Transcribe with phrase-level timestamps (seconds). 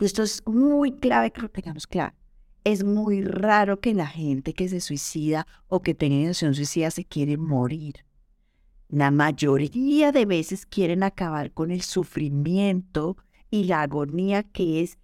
[0.00, 2.14] Y esto es muy clave que lo tengamos claro.
[2.64, 7.04] Es muy raro que la gente que se suicida o que tenga intención suicida se
[7.04, 8.04] quiere morir.
[8.88, 13.16] La mayoría de veces quieren acabar con el sufrimiento
[13.50, 14.98] y la agonía que es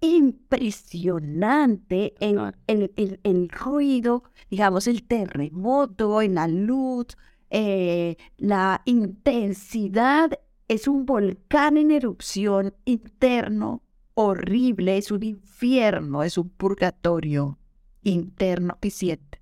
[0.00, 7.08] impresionante en el, el, ruido, digamos, el terremoto, en la luz,
[7.50, 10.30] eh, la intensidad.
[10.68, 13.82] Es un volcán en erupción interno
[14.14, 17.58] horrible, es un infierno, es un purgatorio
[18.02, 19.40] interno que siente.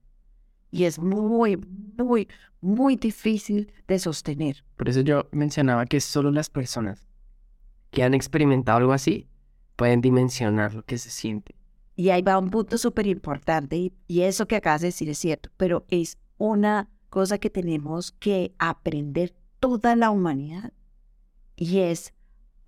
[0.70, 1.56] Y es muy,
[1.96, 2.28] muy,
[2.60, 4.64] muy difícil de sostener.
[4.76, 7.08] Por eso yo mencionaba que solo las personas
[7.90, 9.28] que han experimentado algo así
[9.76, 11.54] pueden dimensionar lo que se siente.
[11.96, 15.50] Y ahí va un punto súper importante, y, eso que acabas de decir es cierto,
[15.56, 20.72] pero es una cosa que tenemos que aprender toda la humanidad,
[21.56, 22.14] y es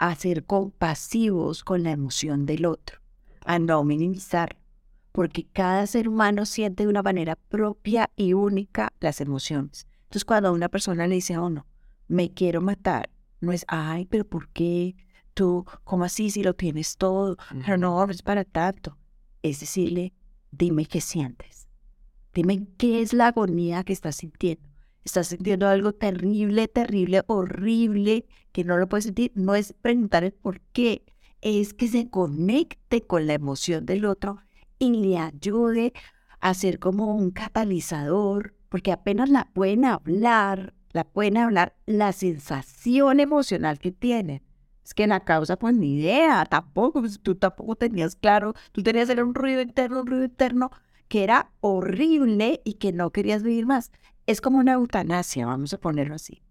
[0.00, 3.00] a ser compasivos con la emoción del otro,
[3.44, 4.56] a no minimizar,
[5.12, 9.86] porque cada ser humano siente de una manera propia y única las emociones.
[10.04, 11.66] Entonces, cuando una persona le dice a uno,
[12.08, 14.96] me quiero matar, no es, ay, pero ¿por qué?
[15.34, 17.36] Tú, ¿cómo así si lo tienes todo?
[17.66, 18.96] Pero no, no es para tanto.
[19.42, 20.14] Es decirle,
[20.50, 21.68] dime qué sientes.
[22.32, 24.66] Dime qué es la agonía que estás sintiendo.
[25.04, 29.32] Estás sintiendo algo terrible, terrible, horrible, que no lo puedes sentir.
[29.34, 31.04] No es preguntar el por qué,
[31.40, 34.38] es que se conecte con la emoción del otro
[34.78, 35.92] y le ayude
[36.40, 43.20] a ser como un catalizador, porque apenas la pueden hablar, la pueden hablar, la sensación
[43.20, 44.42] emocional que tienen.
[44.84, 49.08] Es que la causa, pues ni idea, tampoco, pues, tú tampoco tenías claro, tú tenías
[49.10, 50.70] un ruido interno, un ruido interno
[51.08, 53.92] que era horrible y que no querías vivir más.
[54.26, 56.42] Es como una eutanasia, vamos a ponerlo así.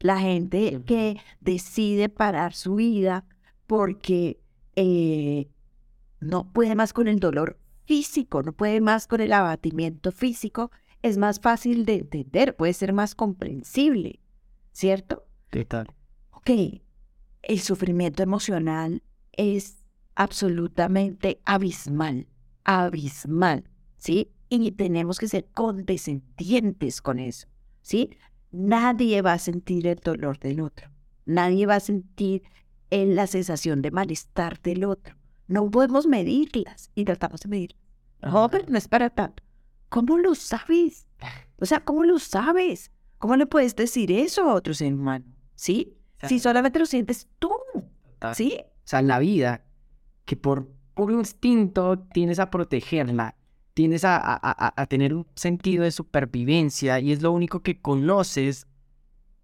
[0.00, 3.24] La gente que decide parar su vida
[3.66, 4.40] porque
[4.76, 5.48] eh,
[6.20, 10.70] no puede más con el dolor físico, no puede más con el abatimiento físico,
[11.02, 14.20] es más fácil de entender, puede ser más comprensible,
[14.72, 15.26] ¿cierto?
[15.50, 15.86] Total.
[16.30, 16.50] Ok,
[17.42, 19.02] el sufrimiento emocional
[19.32, 22.26] es absolutamente abismal,
[22.64, 23.64] abismal,
[23.98, 24.30] ¿sí?
[24.48, 27.48] Y tenemos que ser condescendientes con eso,
[27.82, 28.10] ¿sí?
[28.52, 30.90] Nadie va a sentir el dolor del otro,
[31.26, 32.42] nadie va a sentir
[32.90, 35.16] la sensación de malestar del otro.
[35.48, 37.76] No podemos medirlas y tratamos de medir.
[38.22, 39.42] No, pero no es para tanto.
[39.88, 41.08] ¿Cómo lo sabes?
[41.58, 42.90] O sea, ¿cómo lo sabes?
[43.18, 45.24] ¿Cómo le puedes decir eso a otro ser humano?
[45.54, 45.96] ¿Sí?
[46.28, 47.50] si solamente lo sientes tú.
[48.34, 48.58] ¿Sí?
[48.58, 49.64] O sea, en la vida,
[50.24, 53.36] que por puro instinto tienes a protegerla,
[53.74, 58.66] tienes a, a, a, tener un sentido de supervivencia y es lo único que conoces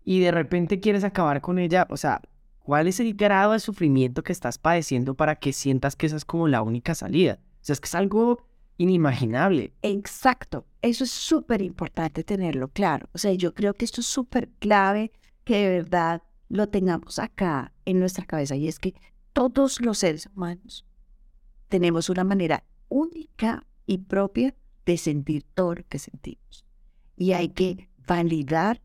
[0.04, 2.22] y de repente quieres acabar con ella, o sea,
[2.60, 6.24] ¿cuál es el grado de sufrimiento que estás padeciendo para que sientas que esa es
[6.24, 7.40] como la única salida?
[7.60, 8.46] O sea, es que es algo
[8.78, 9.74] inimaginable.
[9.82, 13.08] Exacto, eso es súper importante tenerlo claro.
[13.12, 15.12] O sea, yo creo que esto es súper clave
[15.44, 18.94] que de verdad lo tengamos acá en nuestra cabeza y es que
[19.32, 20.86] todos los seres humanos
[21.68, 24.54] tenemos una manera única y propia
[24.86, 26.64] de sentir todo lo que sentimos.
[27.16, 28.80] Y hay que validar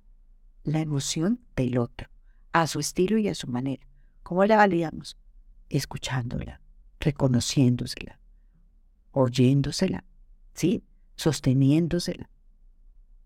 [0.63, 2.09] la emoción del otro,
[2.53, 3.85] a su estilo y a su manera.
[4.23, 5.15] ¿Cómo la validamos?
[5.69, 6.59] Escuchándola,
[6.99, 8.19] reconociéndosela,
[9.11, 10.03] oyéndosela,
[10.55, 10.83] ¿sí?
[11.17, 12.27] Sosteniéndosela.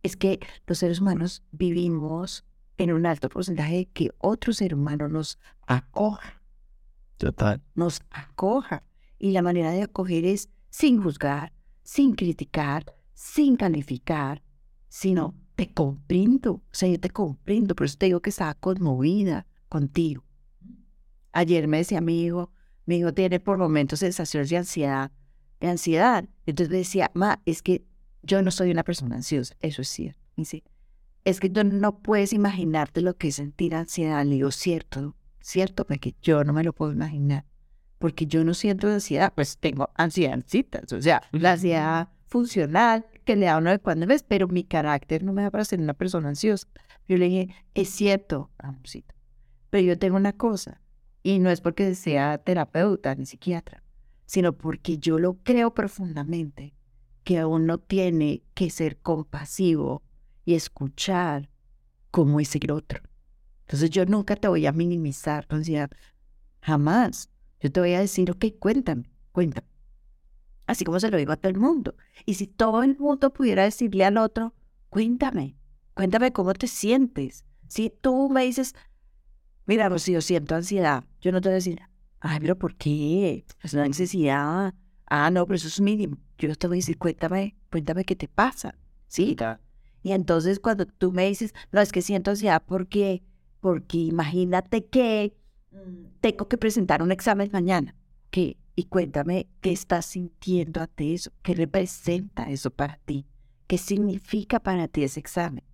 [0.03, 2.44] Es que los seres humanos vivimos
[2.78, 6.41] en un alto porcentaje de que otro ser humano nos acoja.
[7.16, 7.62] Total.
[7.73, 8.84] Nos acoja.
[9.18, 11.53] Y la manera de acoger es sin juzgar,
[11.89, 12.85] sin criticar,
[13.16, 14.44] sin calificar,
[14.89, 16.51] sino te comprendo.
[16.51, 20.23] O sea, yo te comprendo, por eso te digo que estaba conmovida contigo.
[21.31, 22.51] Ayer me decía mi hijo,
[22.85, 25.11] mi hijo tiene por momentos sensaciones de ansiedad,
[25.59, 26.29] de ansiedad.
[26.45, 27.83] Entonces me decía, ma, es que
[28.21, 30.21] yo no soy una persona ansiosa, eso es cierto.
[30.44, 30.63] Sí,
[31.25, 34.24] es que tú no puedes imaginarte lo que es sentir ansiedad.
[34.25, 37.49] Le digo, cierto, cierto, porque yo no me lo puedo imaginar.
[38.00, 43.46] Porque yo no siento ansiedad, pues tengo ansiedadcitas, o sea, la ansiedad funcional que le
[43.46, 46.30] da uno de cuando ves, pero mi carácter no me da para ser una persona
[46.30, 46.68] ansiosa.
[47.07, 49.13] Yo le dije, es cierto, amorcito,
[49.69, 50.81] pero yo tengo una cosa,
[51.22, 53.84] y no es porque sea terapeuta ni psiquiatra,
[54.25, 56.74] sino porque yo lo creo profundamente,
[57.24, 60.02] que uno tiene que ser compasivo
[60.45, 61.50] y escuchar
[62.12, 63.02] cómo es el otro.
[63.62, 65.48] Entonces yo nunca te voy a minimizar,
[66.62, 67.30] jamás.
[67.59, 69.67] Yo te voy a decir, ok, cuéntame, cuéntame.
[70.65, 71.95] Así como se lo digo a todo el mundo.
[72.25, 74.53] Y si todo el mundo pudiera decirle al otro,
[74.89, 75.57] cuéntame,
[75.94, 77.44] cuéntame cómo te sientes.
[77.67, 78.75] Si tú me dices,
[79.65, 81.81] mira, si yo siento ansiedad, yo no te voy a decir,
[82.21, 83.45] Ay, pero ¿por qué?
[83.63, 84.73] Es una necesidad.
[85.06, 86.17] Ah, no, pero eso es mínimo.
[86.38, 88.75] Yo te voy a decir, cuéntame, cuéntame qué te pasa.
[89.07, 89.35] ¿Sí?
[90.03, 93.23] Y entonces cuando tú me dices, no, es que siento ansiedad porque,
[93.59, 95.35] porque imagínate que
[96.21, 97.95] tengo que presentar un examen mañana.
[98.30, 98.57] ¿Qué?
[98.75, 103.25] Y cuéntame qué estás sintiendo ante eso, qué representa eso para ti,
[103.68, 105.66] qué significa para ti ese examen,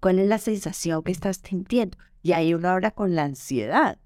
[0.00, 1.96] cuál es la sensación que estás sintiendo.
[2.22, 3.98] Y ahí uno habla con la ansiedad,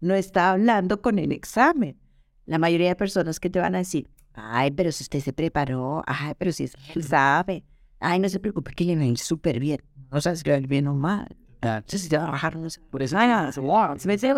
[0.00, 1.98] no está hablando con el examen.
[2.46, 6.02] La mayoría de personas que te van a decir, ay, pero si usted se preparó,
[6.06, 7.64] ay, pero si él sabe,
[8.00, 9.82] ay, no se preocupe que le va a ir súper bien.
[10.10, 11.36] No sabes si le va a ir bien o mal.
[11.66, 12.80] Entonces, si te va a bajar, no sé.
[12.80, 13.18] Por eso,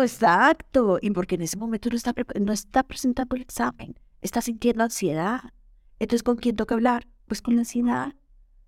[0.01, 0.99] exacto.
[1.01, 5.41] Y porque en ese momento no está, no está presentando el examen, está sintiendo ansiedad.
[5.99, 7.07] Entonces, ¿con quién toca hablar?
[7.27, 8.13] Pues con la ansiedad.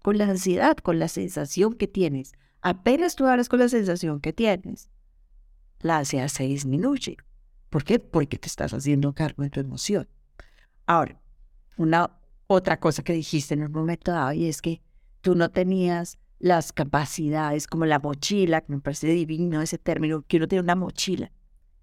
[0.04, 2.34] Con la ansiedad, con la sensación que tienes.
[2.62, 4.90] Apenas tú hablas con la sensación que tienes,
[5.80, 7.18] la ansiedad se disminuye.
[7.69, 8.00] ¿Por qué?
[8.00, 10.08] Porque te estás haciendo cargo de tu emoción.
[10.86, 11.19] Ahora,
[11.78, 12.12] una
[12.48, 14.81] otra cosa que dijiste en un momento dado y es que
[15.22, 20.38] tú no tenías las capacidades como la mochila, que me parece divino ese término, que
[20.38, 21.32] uno tiene una mochila.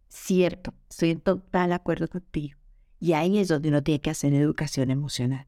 [0.08, 2.58] Cierto, estoy en total acuerdo contigo.
[2.99, 5.46] Y ahí es donde uno tiene que hacer educación emocional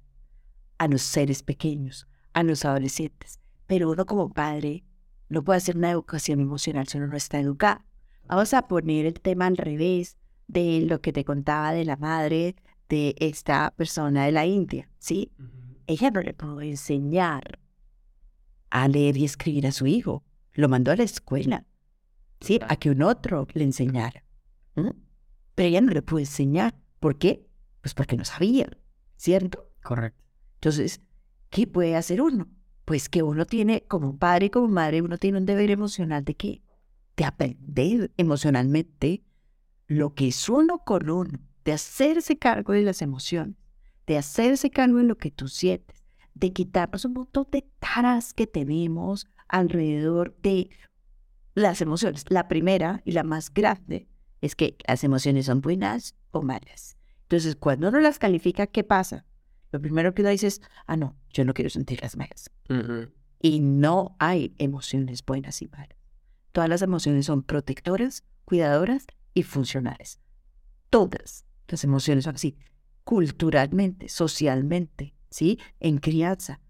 [0.78, 3.40] a los seres pequeños, a los adolescentes.
[3.66, 4.84] Pero uno como padre
[5.28, 7.80] no puede hacer una educación emocional si uno no está educado.
[8.26, 10.16] Vamos a poner el tema al revés
[10.46, 12.54] de lo que te contaba de la madre
[12.88, 15.32] de esta persona de la India, ¿sí?
[15.88, 17.59] Ella no le pudo enseñar
[18.70, 20.24] a leer y escribir a su hijo.
[20.52, 21.66] Lo mandó a la escuela,
[22.40, 22.58] ¿sí?
[22.68, 24.24] A que un otro le enseñara.
[24.74, 26.74] Pero ella no le pudo enseñar.
[26.98, 27.46] ¿Por qué?
[27.80, 28.68] Pues porque no sabía,
[29.16, 29.70] ¿cierto?
[29.82, 30.22] Correcto.
[30.54, 31.00] Entonces,
[31.50, 32.48] ¿qué puede hacer uno?
[32.84, 36.34] Pues que uno tiene, como padre y como madre, uno tiene un deber emocional de
[36.34, 36.62] qué?
[37.16, 39.22] De aprender emocionalmente
[39.86, 43.56] lo que es uno con uno, de hacerse cargo de las emociones,
[44.06, 45.99] de hacerse cargo de lo que tú sientes,
[46.40, 50.70] de quitarnos un montón de taras que tenemos alrededor de
[51.54, 52.24] las emociones.
[52.28, 54.08] La primera y la más grande
[54.40, 56.96] es que las emociones son buenas o malas.
[57.22, 59.24] Entonces, cuando uno las califica, ¿qué pasa?
[59.70, 62.50] Lo primero que uno dice es, ah, no, yo no quiero sentir las malas.
[63.40, 65.96] Y no hay emociones buenas y malas.
[66.52, 70.20] Todas las emociones son protectoras, cuidadoras y funcionales.
[70.88, 72.56] Todas las emociones son así,
[73.04, 75.58] culturalmente, socialmente, ¿sí?
[75.80, 76.60] En crianza,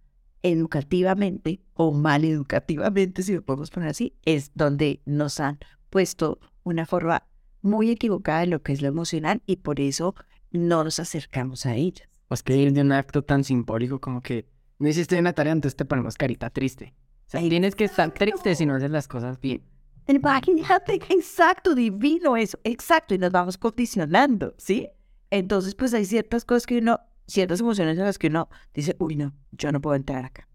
[0.42, 5.58] educativamente o mal educativamente, si lo podemos poner así, es donde nos han
[5.90, 7.26] puesto una forma
[7.62, 10.14] muy equivocada de lo que es lo emocional y por eso
[10.50, 12.08] no nos acercamos a ellas.
[12.28, 14.46] Pues que ir de un acto tan simbólico como que
[14.78, 16.94] no hiciste una tarea, entonces te ponemos carita triste.
[17.26, 19.62] O sea, tienes que estar triste si no haces las cosas bien.
[20.08, 24.88] Imagínate, exacto, divino eso, exacto, y nos vamos condicionando, ¿sí?
[25.30, 26.98] Entonces, pues hay ciertas cosas que uno,
[27.30, 30.48] ciertas emociones en las que uno dice, uy, no, yo no puedo entrar acá.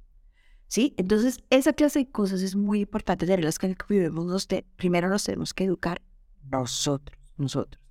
[0.68, 0.94] ¿Sí?
[0.98, 4.48] Entonces, esa clase de cosas es muy importante de las que vivimos.
[4.76, 6.02] primero nos tenemos que educar
[6.52, 7.82] nosotros, nosotros.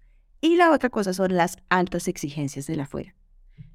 [0.40, 3.14] Y la otra cosa son las altas exigencias de la afuera.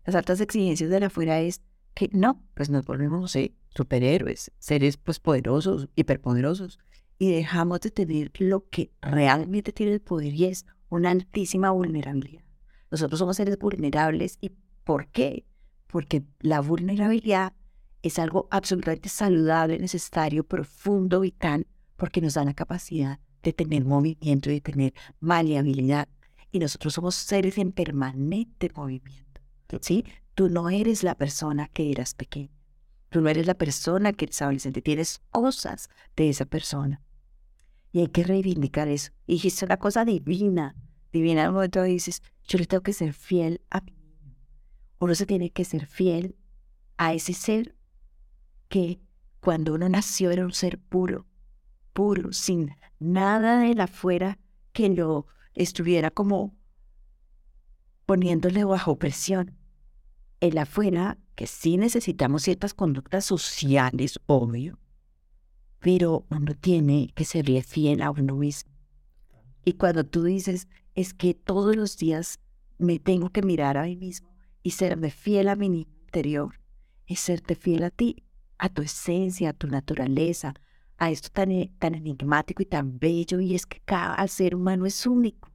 [0.05, 1.61] Las altas exigencias de la afuera es
[1.95, 3.35] que no, pues nos volvemos
[3.75, 6.79] superhéroes, seres pues poderosos, hiperpoderosos,
[7.17, 12.43] y dejamos de tener lo que realmente tiene el poder y es una altísima vulnerabilidad.
[12.91, 14.51] Nosotros somos seres vulnerables y
[14.89, 15.45] ¿por qué?
[15.85, 17.53] Porque la vulnerabilidad
[18.01, 24.49] es algo absolutamente saludable, necesario, profundo, vital, porque nos da la capacidad de tener movimiento
[24.49, 26.09] y de tener maleabilidad.
[26.51, 29.41] Y nosotros somos seres en permanente movimiento.
[29.79, 30.05] ¿sí?
[30.33, 32.49] Tú no eres la persona que eras pequeña.
[33.09, 34.81] Tú no eres la persona que eres adolescente.
[34.81, 36.99] Tienes cosas de esa persona.
[37.91, 39.11] Y hay que reivindicar eso.
[39.27, 40.75] Y dijiste una cosa divina.
[41.13, 43.98] Divina un momento dices, yo le tengo que ser fiel a mí.
[44.99, 46.35] Uno se tiene que ser fiel
[46.97, 47.75] a ese ser
[48.67, 48.99] que
[49.39, 51.25] cuando uno nació era un ser puro,
[51.93, 54.37] puro, sin nada de la afuera
[54.73, 56.53] que lo estuviera como
[58.05, 59.55] poniéndole bajo presión.
[60.41, 64.79] El afuera, que sí necesitamos ciertas conductas sociales, obvio,
[65.79, 68.71] pero uno tiene que serle fiel a uno mismo.
[69.63, 72.39] Y cuando tú dices, es que todos los días
[72.77, 74.28] me tengo que mirar a mí mismo
[74.63, 76.59] y serme fiel a mi interior,
[77.05, 78.23] es serte fiel a ti,
[78.57, 80.53] a tu esencia, a tu naturaleza,
[80.97, 84.85] a esto tan, e, tan enigmático y tan bello, y es que cada ser humano
[84.85, 85.49] es único,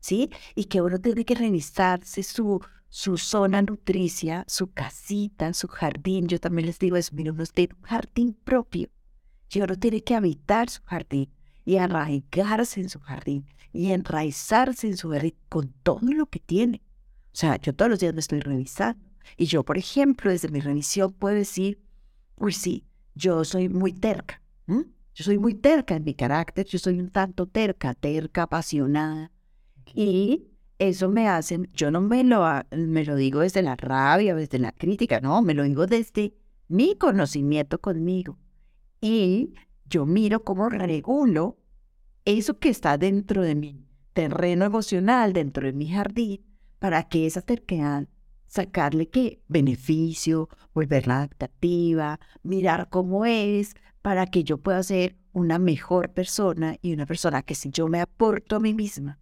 [0.00, 0.30] ¿sí?
[0.54, 6.28] Y que uno tiene que revisarse su, su zona nutricia, su casita, su jardín.
[6.28, 8.88] Yo también les digo eso, mira, uno tiene un jardín propio
[9.50, 11.30] y uno tiene que habitar su jardín.
[11.68, 16.80] y arraigarse en su jardín y enraizarse en su jardín con todo lo que tiene.
[17.36, 18.98] O sea, yo todos los días me estoy revisando.
[19.36, 21.78] Y yo, por ejemplo, desde mi revisión puedo decir,
[22.36, 24.40] uy, sí, yo soy muy terca.
[24.66, 29.32] Yo soy muy terca en mi carácter, yo soy un tanto terca, terca, apasionada.
[29.92, 30.46] Y
[30.78, 34.72] eso me hace, yo no me lo, me lo digo desde la rabia, desde la
[34.72, 36.32] crítica, no, me lo digo desde
[36.68, 38.38] mi conocimiento conmigo.
[39.02, 39.52] Y
[39.84, 41.58] yo miro cómo regulo
[42.24, 46.45] eso que está dentro de mi terreno emocional, dentro de mi jardín,
[46.78, 48.06] para que esa terquedad
[48.46, 56.10] sacarle qué beneficio, volverla adaptativa, mirar cómo es, para que yo pueda ser una mejor
[56.10, 59.18] persona y una persona que si yo me aporto a mí misma,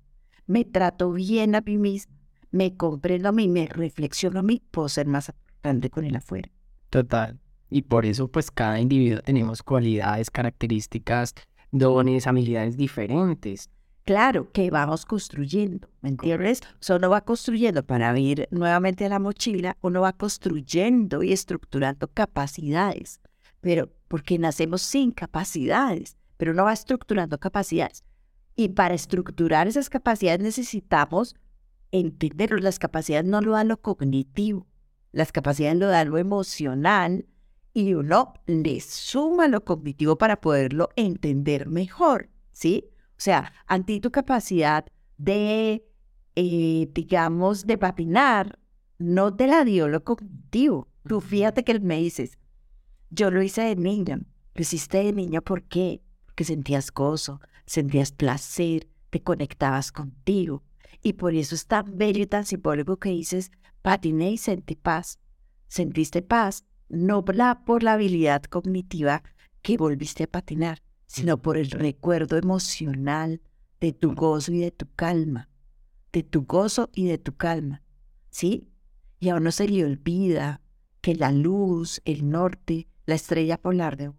[0.47, 2.15] me trato bien a mí misma,
[2.51, 5.33] me comprendo a mí, me reflexiono a mí, puedo ser más
[5.63, 6.51] grande con el afuera.
[6.91, 7.41] Total.
[7.71, 11.35] Y por eso pues cada individuo tenemos cualidades, características,
[11.73, 13.71] dones, habilidades diferentes.
[14.05, 16.61] Claro, que vamos construyendo, ¿me entiendes?
[16.91, 23.21] Uno va construyendo para ir nuevamente a la mochila, uno va construyendo y estructurando capacidades
[23.65, 28.05] pero porque nacemos sin capacidades, pero uno va estructurando capacidades.
[28.55, 31.35] Y para estructurar esas capacidades necesitamos
[31.91, 34.67] entender, las capacidades no lo dan lo cognitivo,
[35.13, 37.25] las capacidades lo dan lo emocional
[37.73, 42.91] y uno le suma lo cognitivo para poderlo entender mejor, ¿sí?
[43.17, 45.87] O sea, ante tu capacidad de,
[46.35, 48.59] eh, digamos, de patinar,
[48.99, 50.89] no te la dio lo cognitivo.
[51.07, 52.39] Tú fíjate que me dices,
[53.11, 54.21] yo lo hice de niña.
[54.55, 56.03] Lo hiciste de niña, ¿por qué?
[56.27, 60.63] Porque sentías gozo, sentías placer, te conectabas contigo.
[61.03, 63.51] Y por eso es tan bello y tan simbólico que dices,
[63.83, 65.19] patiné y sentí paz.
[65.69, 69.23] Sentiste paz, no por la, por la habilidad cognitiva
[69.63, 70.83] que volviste a patinar,
[71.15, 73.41] sino por el recuerdo emocional
[73.81, 75.49] de tu gozo y de tu calma.
[76.13, 77.85] De tu gozo y de tu calma.
[78.31, 78.69] ¿Sí?
[79.21, 80.61] Y a uno se le olvida
[81.01, 84.19] que la luz, el norte, la estrella polar de uno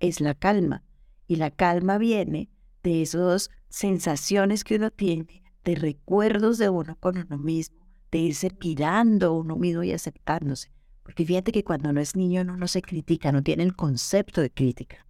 [0.00, 0.82] es la calma.
[1.28, 2.50] Y la calma viene
[2.82, 8.50] de esas sensaciones que uno tiene, de recuerdos de uno con uno mismo, de irse
[8.50, 10.72] pirando uno mismo y aceptándose.
[11.04, 14.40] Porque fíjate que cuando uno es niño uno no se critica, no tiene el concepto
[14.40, 15.06] de crítica.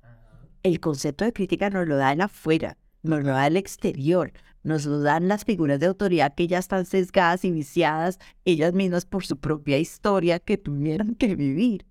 [0.63, 4.87] El concepto de crítica nos lo da en afuera, nos lo da el exterior, nos
[4.87, 9.27] lo dan las figuras de autoridad que ya están sesgadas y viciadas ellas mismas por
[9.27, 11.85] su propia historia que tuvieron que vivir.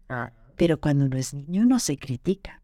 [0.55, 2.61] Pero cuando uno es niño no se critica.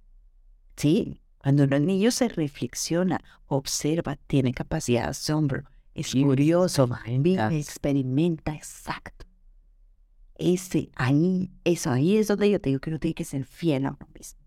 [0.77, 7.57] Sí, cuando uno es niño se reflexiona, observa, tiene capacidad de asombro, es curioso, vive,
[7.57, 9.25] experimenta, exacto.
[10.35, 13.87] Ese ahí, eso ahí es donde yo te digo que uno tiene que ser fiel
[13.87, 14.46] a uno mismo.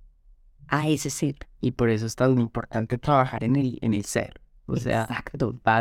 [0.70, 1.36] A ese ser.
[1.60, 4.40] Y por eso es tan importante trabajar en el, en el ser.
[4.66, 5.08] O sea,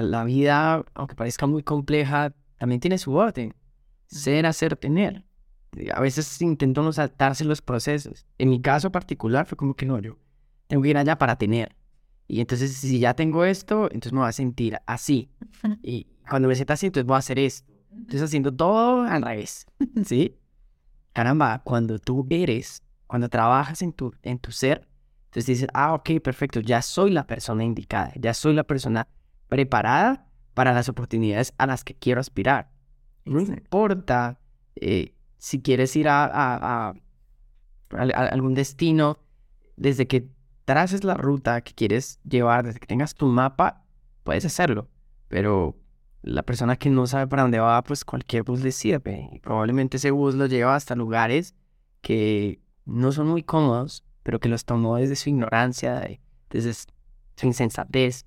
[0.02, 3.54] la vida, aunque parezca muy compleja, también tiene su orden.
[4.08, 5.24] Ser, hacer, tener
[5.94, 8.26] a veces intento no saltarse los procesos.
[8.38, 10.18] En mi caso particular fue como que no, yo
[10.68, 11.76] tengo que ir allá para tener.
[12.28, 15.30] Y entonces si ya tengo esto, entonces me voy a sentir así.
[15.84, 17.72] Y cuando me sienta así, entonces voy a hacer esto.
[17.92, 19.66] Entonces haciendo todo al revés.
[20.06, 20.36] ¿Sí?
[21.14, 24.88] Caramba, cuando tú eres, cuando trabajas en tu, en tu ser,
[25.26, 29.08] entonces dices, ah, ok, perfecto, ya soy la persona indicada, ya soy la persona
[29.48, 32.70] preparada para las oportunidades a las que quiero aspirar.
[33.26, 34.40] No importa
[34.76, 36.94] eh, si quieres ir a,
[37.90, 39.18] algún destino,
[39.76, 40.30] desde que
[40.66, 43.86] traces la ruta que quieres llevar, desde que tengas tu mapa,
[44.24, 44.88] puedes hacerlo.
[45.30, 45.76] Pero
[46.22, 49.30] la persona que no sabe para dónde va, pues cualquier bus le sirve.
[49.32, 51.56] Y probablemente ese bus lo lleva hasta lugares
[52.02, 56.08] que no son muy cómodos, pero que los tomó desde su ignorancia,
[56.50, 58.26] desde su insensatez.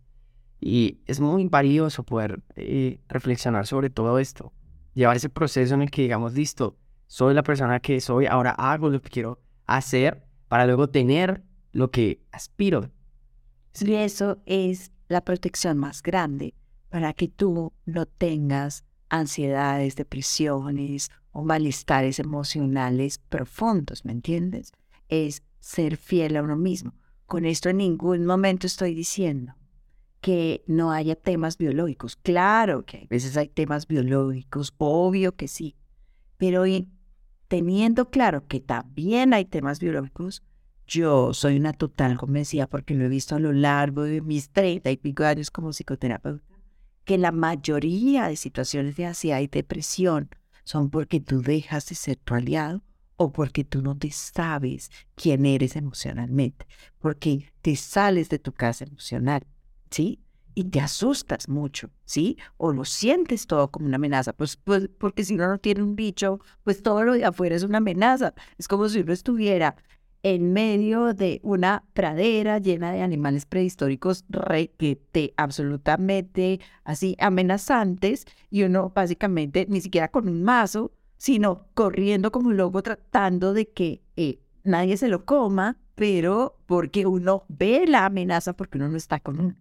[0.61, 4.53] Y es muy valioso poder eh, reflexionar sobre todo esto.
[4.95, 6.77] Llevar ese proceso en el que digamos, listo,
[7.07, 11.43] soy la persona que soy, ahora hago lo que quiero hacer para luego tener
[11.73, 12.91] lo que aspiro.
[13.81, 16.55] Y eso es la protección más grande
[16.91, 24.73] para que tú no tengas ansiedades, depresiones o malestares emocionales profundos, ¿me entiendes?
[25.09, 26.95] Es ser fiel a uno mismo.
[27.27, 29.55] Con esto en ningún momento estoy diciendo
[30.21, 32.17] que no haya temas biológicos.
[32.17, 35.75] Claro que a veces hay temas biológicos, obvio que sí,
[36.37, 36.65] pero
[37.49, 40.43] teniendo claro que también hay temas biológicos,
[40.87, 44.91] yo soy una total convencida porque lo he visto a lo largo de mis treinta
[44.91, 46.45] y pico años como psicoterapeuta,
[47.05, 50.29] que la mayoría de situaciones de ansiedad y depresión
[50.65, 52.83] son porque tú dejas de ser tu aliado
[53.17, 56.67] o porque tú no te sabes quién eres emocionalmente,
[56.99, 59.47] porque te sales de tu casa emocional,
[59.91, 60.21] ¿sí?
[60.55, 62.37] Y te asustas mucho, ¿sí?
[62.59, 65.97] O lo sientes todo como una amenaza, pues, pues porque si uno no tiene un
[65.97, 68.35] bicho, pues todo lo de afuera es una amenaza.
[68.59, 69.77] Es como si uno estuviera
[70.23, 74.25] en medio de una pradera llena de animales prehistóricos
[75.11, 82.49] te absolutamente así amenazantes y uno básicamente ni siquiera con un mazo, sino corriendo como
[82.49, 88.07] un loco tratando de que eh, nadie se lo coma, pero porque uno ve la
[88.07, 89.57] amenaza porque uno no está con uno.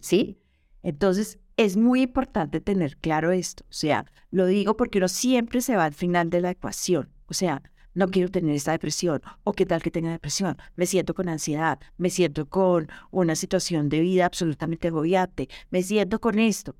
[0.00, 0.38] ¿Sí?
[0.82, 3.64] Entonces, es muy importante tener claro esto.
[3.68, 7.08] O sea, lo digo porque uno siempre se va al final de la ecuación.
[7.26, 7.62] O sea,
[7.96, 11.80] no quiero tener esta depresión, o qué tal que tenga depresión, me siento con ansiedad,
[11.96, 16.76] me siento con una situación de vida absolutamente agobiante, me siento con esto.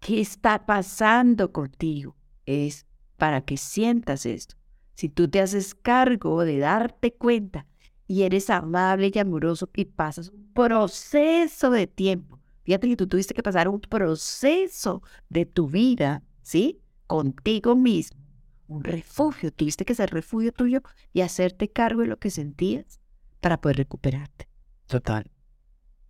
[0.00, 2.14] ¿Qué está pasando contigo?
[2.44, 2.84] Es
[3.16, 4.54] para que sientas esto.
[4.92, 7.66] Si tú te haces cargo de darte cuenta
[8.06, 13.32] y eres amable y amoroso y pasas un proceso de tiempo, fíjate que tú tuviste
[13.32, 16.82] que pasar un proceso de tu vida, ¿sí?
[17.06, 18.27] Contigo mismo
[18.68, 20.82] un refugio, tuviste que ser refugio tuyo
[21.12, 23.00] y hacerte cargo de lo que sentías
[23.40, 24.48] para poder recuperarte.
[24.86, 25.30] Total.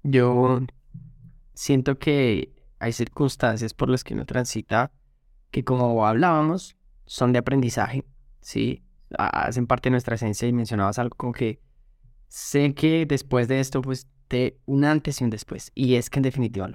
[0.03, 0.61] Yo
[1.55, 4.93] siento que hay circunstancias por las que uno transita
[5.51, 8.05] que como hablábamos son de aprendizaje,
[8.41, 8.85] ¿sí?
[9.17, 11.61] Hacen parte de nuestra esencia y mencionabas algo como que
[12.29, 16.19] sé que después de esto pues te un antes y un después y es que
[16.19, 16.71] en definitiva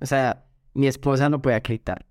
[0.00, 0.44] o sea
[0.74, 2.04] mi esposa no puede acreditar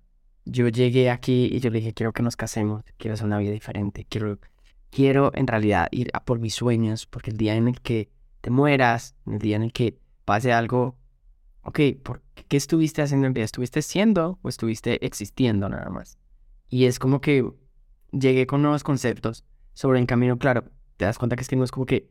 [0.44, 3.52] yo llegué aquí y yo le dije, quiero que nos casemos, quiero hacer una vida
[3.52, 4.38] diferente, quiero,
[4.90, 8.10] quiero en realidad ir a por mis sueños, porque el día en el que
[8.40, 10.96] te mueras, el día en el que pase algo,
[11.62, 13.44] ok, ¿por ¿qué estuviste haciendo en vida?
[13.44, 16.18] ¿Estuviste siendo o estuviste existiendo nada más?
[16.68, 17.50] Y es como que
[18.12, 20.64] llegué con nuevos conceptos sobre el camino, claro,
[20.96, 22.10] te das cuenta que es que no es como que,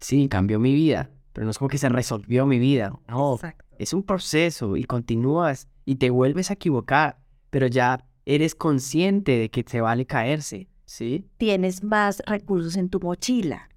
[0.00, 3.38] sí, cambió mi vida, pero no es como que se resolvió mi vida, no,
[3.78, 7.19] es un proceso y continúas y te vuelves a equivocar
[7.50, 11.26] pero ya eres consciente de que te vale caerse, ¿sí?
[11.36, 13.68] Tienes más recursos en tu mochila,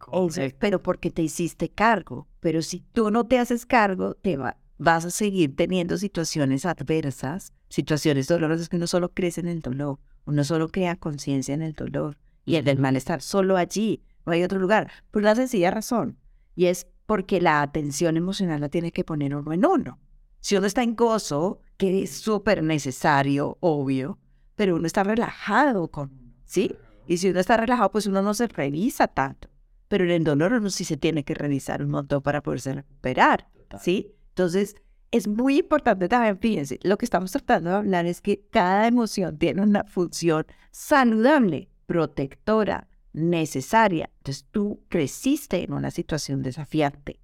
[0.59, 2.27] pero porque te hiciste cargo.
[2.39, 4.37] Pero si tú no te haces cargo, te
[4.77, 9.99] vas a seguir teniendo situaciones adversas, situaciones dolorosas que uno solo crece en el dolor,
[10.25, 14.43] uno solo crea conciencia en el dolor y el del malestar, solo allí, no hay
[14.43, 16.17] otro lugar, por una sencilla razón,
[16.55, 19.99] y es porque la atención emocional la tiene que poner uno en uno.
[20.43, 24.19] Si uno está en gozo, que es súper necesario, obvio,
[24.55, 26.75] pero uno está relajado con, ¿sí?
[27.07, 29.47] Y si uno está relajado, pues uno no se revisa tanto.
[29.87, 33.47] Pero en el dolor uno sí se tiene que revisar un montón para poderse recuperar,
[33.79, 34.17] ¿sí?
[34.31, 34.75] Entonces,
[35.11, 39.37] es muy importante también, fíjense, lo que estamos tratando de hablar es que cada emoción
[39.37, 44.09] tiene una función saludable, protectora, necesaria.
[44.17, 47.21] Entonces, tú creciste en una situación desafiante,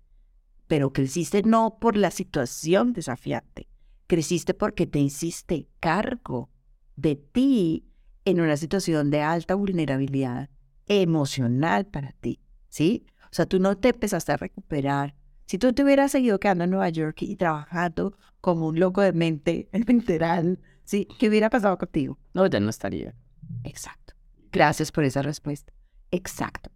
[0.69, 3.67] pero creciste no por la situación desafiante,
[4.09, 6.49] Creciste porque te hiciste cargo
[6.95, 7.85] de ti
[8.25, 10.49] en una situación de alta vulnerabilidad
[10.87, 13.05] emocional para ti, ¿sí?
[13.25, 15.13] O sea, tú no te empezaste a recuperar.
[15.45, 19.13] Si tú te hubieras seguido quedando en Nueva York y trabajando como un loco de
[19.13, 21.07] mente literal, ¿sí?
[21.19, 22.17] ¿Qué hubiera pasado contigo?
[22.33, 23.13] No, ya no estaría.
[23.63, 24.15] Exacto.
[24.51, 25.71] Gracias por esa respuesta.
[26.09, 26.71] Exacto.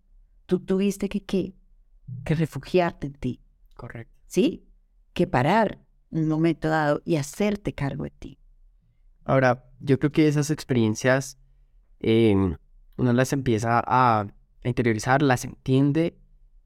[0.45, 1.55] Tú tuviste que, que,
[2.23, 3.42] que refugiarte en ti.
[3.75, 4.13] Correcto.
[4.27, 4.65] ¿Sí?
[5.13, 8.39] Que parar un momento dado y hacerte cargo de ti.
[9.25, 11.37] Ahora, yo creo que esas experiencias
[11.99, 12.57] em,
[12.97, 14.27] uno las empieza a
[14.63, 16.17] interiorizar, las entiende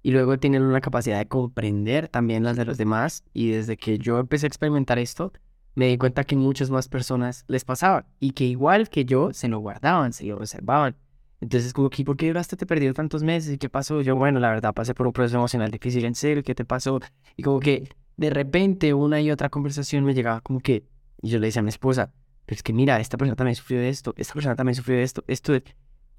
[0.04, 3.24] y luego tiene una capacidad de comprender también las de los demás.
[3.34, 5.34] Y desde que yo empecé a experimentar esto,
[5.76, 9.48] me di cuenta que muchas más personas les pasaba y que igual que yo se
[9.48, 10.96] lo guardaban, se lo reservaban.
[11.40, 13.54] Entonces, como que, ¿por qué duraste te perdido tantos meses?
[13.54, 14.02] ¿Y qué pasó?
[14.02, 17.00] Yo, bueno, la verdad, pasé por un proceso emocional difícil, en serio, ¿qué te pasó?
[17.36, 20.86] Y como que de repente una y otra conversación me llegaba como que,
[21.22, 22.12] y yo le decía a mi esposa,
[22.46, 25.04] pero es que mira, esta persona también sufrió de esto, esta persona también sufrió de
[25.04, 25.54] esto, esto,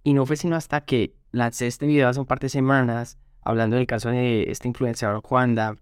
[0.05, 3.77] y no fue sino hasta que lancé este video hace un par de semanas, hablando
[3.77, 5.77] del caso de este influenciador Juanda,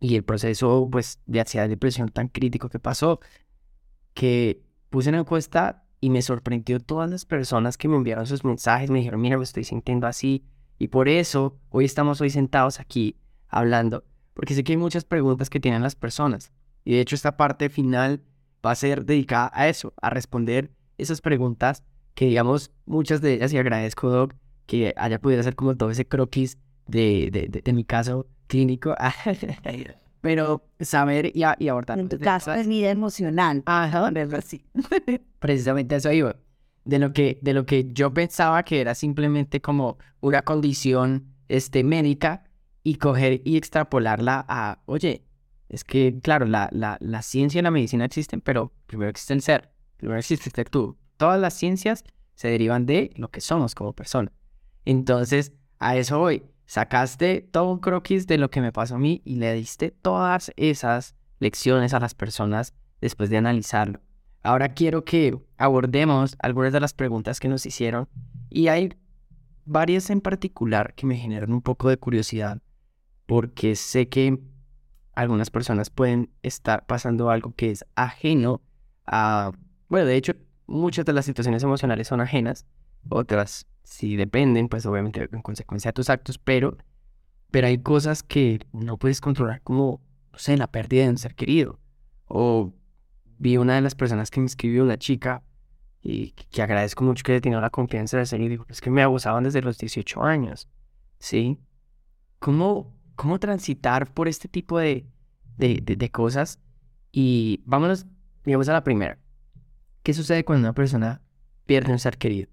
[0.00, 3.20] y el proceso, pues, de ansiedad y depresión tan crítico que pasó,
[4.14, 8.90] que puse una encuesta y me sorprendió todas las personas que me enviaron sus mensajes,
[8.90, 10.44] me dijeron, mira, me estoy sintiendo así,
[10.78, 13.16] y por eso hoy estamos hoy sentados aquí
[13.48, 16.52] hablando porque sé que hay muchas preguntas que tienen las personas.
[16.84, 18.22] Y de hecho esta parte final
[18.64, 21.84] va a ser dedicada a eso, a responder esas preguntas
[22.14, 24.34] que digamos muchas de ellas y agradezco Doc
[24.66, 28.94] que haya podido hacer como todo ese croquis de, de, de, mi caso clínico.
[30.22, 31.98] Pero saber y, y abordar.
[31.98, 33.62] En tu caso es vida emocional.
[33.66, 34.10] Ajá.
[34.38, 34.64] así.
[35.38, 36.36] Precisamente eso iba.
[36.84, 41.84] de lo que, de lo que yo pensaba que era simplemente como una condición este,
[41.84, 42.44] médica
[42.82, 45.26] y coger y extrapolarla a, oye,
[45.68, 49.42] es que, claro, la, la, la ciencia y la medicina existen, pero primero existe el
[49.42, 50.96] ser, primero existe tú.
[51.16, 52.04] Todas las ciencias
[52.34, 54.32] se derivan de lo que somos como persona.
[54.84, 56.42] Entonces, a eso voy.
[56.66, 60.52] Sacaste todo un croquis de lo que me pasó a mí y le diste todas
[60.56, 64.00] esas lecciones a las personas después de analizarlo.
[64.42, 68.08] Ahora quiero que abordemos algunas de las preguntas que nos hicieron
[68.48, 68.94] y hay
[69.64, 72.60] varias en particular que me generan un poco de curiosidad
[73.26, 74.38] porque sé que
[75.14, 78.62] algunas personas pueden estar pasando algo que es ajeno
[79.06, 79.52] a,
[79.88, 80.34] bueno, de hecho,
[80.66, 82.66] muchas de las situaciones emocionales son ajenas,
[83.08, 86.76] otras sí dependen, pues obviamente en consecuencia de tus actos, pero,
[87.50, 90.00] pero hay cosas que no puedes controlar como,
[90.32, 91.78] no sé, la pérdida de un ser querido
[92.26, 92.72] o
[93.38, 95.42] vi una de las personas que me escribió, una chica,
[96.00, 98.90] y que agradezco mucho que haya tenido la confianza de hacer y digo, es que
[98.90, 100.68] me abusaban desde los 18 años,
[101.18, 101.60] ¿sí?
[102.38, 105.06] ¿Cómo, cómo transitar por este tipo de,
[105.56, 106.58] de, de, cosas?
[107.12, 108.06] Y vámonos,
[108.44, 109.18] digamos a la primera.
[110.02, 111.20] ¿Qué sucede cuando una persona
[111.66, 112.50] pierde un ser querido?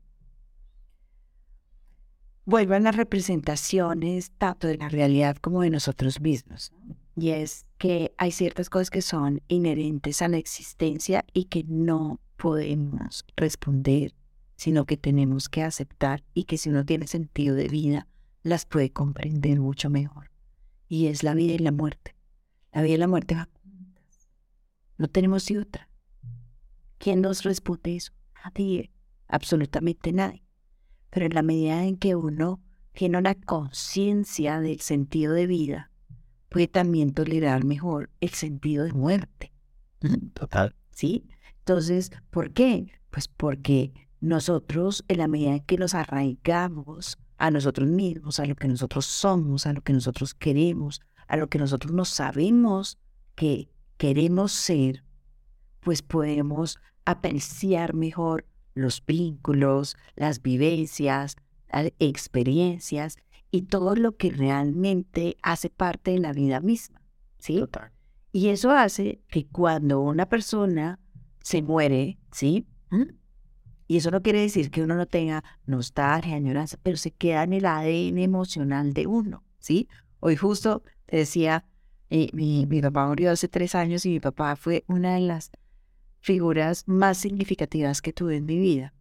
[2.50, 6.74] Vuelvan las representaciones tanto de la realidad como de nosotros mismos
[7.20, 12.20] y es que hay ciertas cosas que son inherentes a la existencia y que no
[12.38, 14.14] podemos responder,
[14.56, 18.08] sino que tenemos que aceptar y que si uno tiene sentido de vida,
[18.44, 20.32] las puede comprender mucho mejor.
[20.88, 22.16] Y es la vida y la muerte.
[22.72, 23.50] La vida y la muerte van.
[24.98, 25.90] No tenemos otra.
[26.98, 28.14] ¿Quién nos responde eso?
[28.44, 28.92] Nadie,
[29.28, 30.44] absolutamente nadie.
[31.10, 32.62] Pero en la medida en que uno
[32.94, 35.92] tiene una conciencia del sentido de vida,
[36.50, 39.54] puede también tolerar mejor el sentido de muerte.
[40.34, 40.76] Total.
[40.92, 41.28] ¿Sí?
[41.60, 42.92] Entonces, ¿por qué?
[43.10, 48.56] Pues porque nosotros, en la medida en que nos arraigamos a nosotros mismos, a lo
[48.56, 52.98] que nosotros somos, a lo que nosotros queremos, a lo que nosotros no sabemos
[53.36, 55.04] que queremos ser,
[55.80, 58.46] pues podemos apreciar mejor
[58.82, 61.36] los vínculos, las vivencias,
[61.72, 63.18] las experiencias
[63.52, 67.02] y todo lo que realmente hace parte de la vida misma,
[67.40, 67.64] ¿sí?
[68.32, 71.00] Y eso hace que cuando una persona
[71.42, 72.68] se muere, ¿sí?
[72.92, 73.14] ¿Mm?
[73.88, 77.54] Y eso no quiere decir que uno no tenga nostalgia, añoranza, pero se queda en
[77.54, 79.88] el ADN emocional de uno, ¿sí?
[80.20, 81.66] Hoy justo te decía,
[82.12, 85.52] eh, mi, mi papá murió hace tres años y mi papá fue una de las
[86.22, 88.94] figuras más significativas que tuve en mi vida.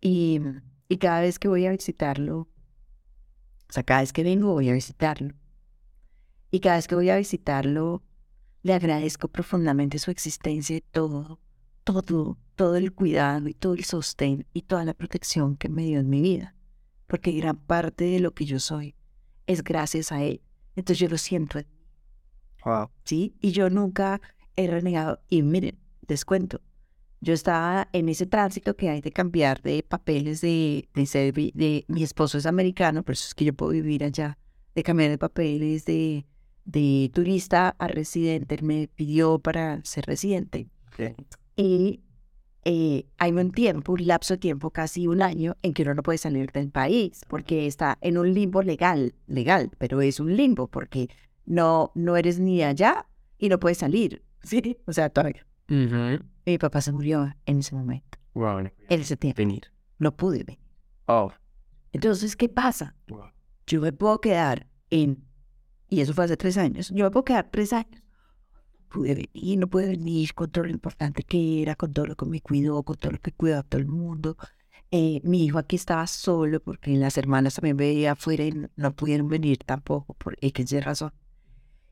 [0.00, 0.40] Y,
[0.88, 2.48] y cada vez que voy a visitarlo,
[3.68, 5.34] o sea, cada vez que vengo voy a visitarlo.
[6.50, 8.02] Y cada vez que voy a visitarlo,
[8.62, 11.40] le agradezco profundamente su existencia y todo,
[11.84, 16.00] todo, todo el cuidado y todo el sostén y toda la protección que me dio
[16.00, 16.54] en mi vida.
[17.06, 18.94] Porque gran parte de lo que yo soy
[19.46, 20.42] es gracias a él.
[20.76, 21.58] Entonces yo lo siento
[22.64, 22.90] Wow.
[23.04, 23.36] ¿Sí?
[23.40, 24.20] Y yo nunca
[24.56, 25.20] he renegado.
[25.28, 26.60] Y miren, descuento,
[27.20, 31.84] yo estaba en ese tránsito que hay de cambiar de papeles de, de ser, de
[31.88, 34.38] mi esposo es americano, por eso es que yo puedo vivir allá,
[34.74, 36.26] de cambiar de papeles de,
[36.64, 38.54] de turista a residente.
[38.54, 40.68] Él me pidió para ser residente.
[41.56, 42.02] Y
[42.64, 46.02] eh, hay un tiempo, un lapso de tiempo, casi un año, en que uno no
[46.02, 50.68] puede salir del país, porque está en un limbo legal, legal, pero es un limbo,
[50.68, 51.08] porque
[51.46, 53.06] no, no eres ni allá
[53.38, 54.22] y no puedes salir.
[54.40, 55.47] Sí, o sea, todavía.
[55.68, 58.18] Mi papá se murió en ese momento.
[58.34, 58.58] Wow.
[58.60, 59.38] En ese tiempo.
[59.38, 59.72] Venir.
[59.98, 60.60] No pude venir.
[61.06, 61.32] Oh.
[61.92, 62.94] Entonces, ¿qué pasa?
[63.66, 65.24] Yo me puedo quedar en,
[65.88, 68.02] y eso fue hace tres años, yo me puedo quedar tres años.
[68.88, 72.24] Pude venir, no pude venir con todo lo importante que era, con todo lo que
[72.24, 74.36] me cuidó, con todo lo que cuidó a todo el mundo.
[74.90, 79.28] Eh, mi hijo aquí estaba solo porque las hermanas también veía afuera y no, pudieron
[79.28, 81.12] venir tampoco por X razón.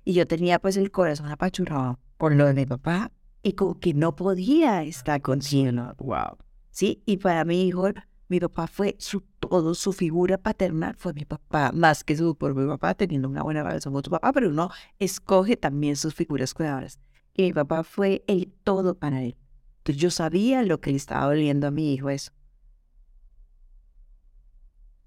[0.04, 3.10] Y yo tenía pues el corazón apachurrado por lo de mi papá,
[3.42, 5.94] y como que no podía estar consigo.
[5.98, 6.38] Wow.
[6.70, 7.88] Sí, y para mi hijo,
[8.28, 12.66] mi papá fue su todo, su figura paternal fue mi papá, más que su propio
[12.68, 17.00] papá, teniendo una buena relación con su papá, pero uno escoge también sus figuras cuidadoras.
[17.34, 19.36] Y mi papá fue el todo para él.
[19.78, 22.32] Entonces yo sabía lo que le estaba doliendo a mi hijo eso.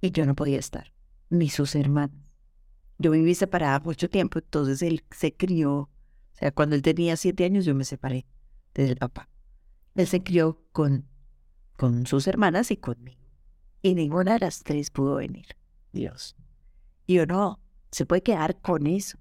[0.02, 0.94] Y yo no podía estar,
[1.30, 2.16] ni sus hermanos.
[2.98, 5.90] Yo viví separada mucho tiempo, entonces él se crió
[6.40, 8.26] o sea, cuando él tenía siete años yo me separé
[8.74, 9.28] del papá.
[9.96, 11.06] Él se crió con,
[11.76, 13.20] con sus hermanas y conmigo.
[13.82, 15.48] Y ninguna de las tres pudo venir.
[15.92, 16.38] Dios.
[17.06, 17.60] Y yo no,
[17.92, 19.18] se puede quedar con eso.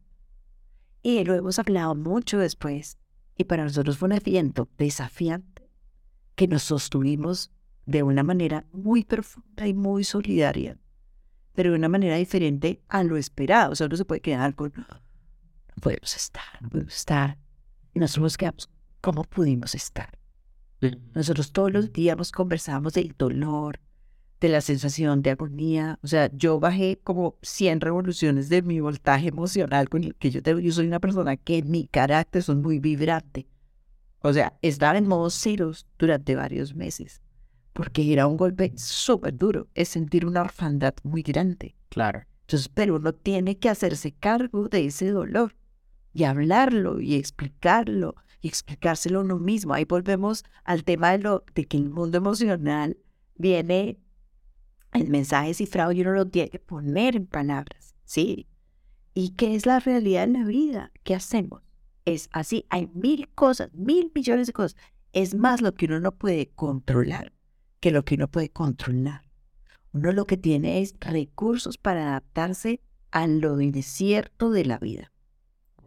[1.02, 2.98] Y lo hemos hablado mucho después.
[3.37, 5.68] Y para nosotros fue un evento desafiante
[6.37, 7.50] que nos sostuvimos
[7.85, 10.78] de una manera muy profunda y muy solidaria,
[11.54, 13.72] pero de una manera diferente a lo esperado.
[13.72, 14.72] O sea, uno se puede quedar con,
[15.78, 17.38] podemos estar, podemos estar.
[17.94, 20.18] Y nosotros quedamos, ¿cómo pudimos estar?
[21.14, 23.80] Nosotros todos los días conversamos del dolor,
[24.40, 25.98] de la sensación de agonía.
[26.02, 30.42] O sea, yo bajé como 100 revoluciones de mi voltaje emocional con el que yo
[30.42, 30.60] tengo.
[30.60, 33.48] Yo soy una persona que mi carácter es muy vibrante.
[34.20, 37.22] O sea, estar en modo ceros durante varios meses.
[37.72, 39.68] Porque era un golpe súper duro.
[39.74, 41.76] Es sentir una orfandad muy grande.
[41.88, 42.22] Claro.
[42.42, 45.54] Entonces, pero uno tiene que hacerse cargo de ese dolor
[46.18, 49.72] y hablarlo y explicarlo y explicárselo uno mismo.
[49.72, 52.98] Ahí volvemos al tema de, lo, de que el mundo emocional
[53.37, 54.00] viene
[54.92, 58.48] el mensaje cifrado y uno lo tiene que poner en palabras, ¿sí?
[59.14, 60.90] ¿Y qué es la realidad en la vida?
[61.04, 61.62] ¿Qué hacemos?
[62.04, 64.76] Es así, hay mil cosas, mil millones de cosas.
[65.12, 67.33] Es más lo que uno no puede controlar
[67.78, 69.22] que lo que uno puede controlar.
[69.92, 72.81] Uno lo que tiene es recursos para adaptarse
[73.12, 75.12] a lo incierto de la vida.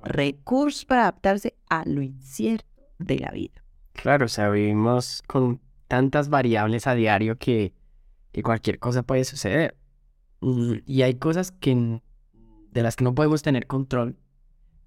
[0.03, 2.67] Recursos para adaptarse a lo incierto
[2.99, 3.63] de la vida.
[3.93, 7.73] Claro, o sea, vivimos con tantas variables a diario que
[8.31, 9.77] que cualquier cosa puede suceder.
[10.85, 12.01] Y hay cosas que,
[12.71, 14.17] de las que no podemos tener control,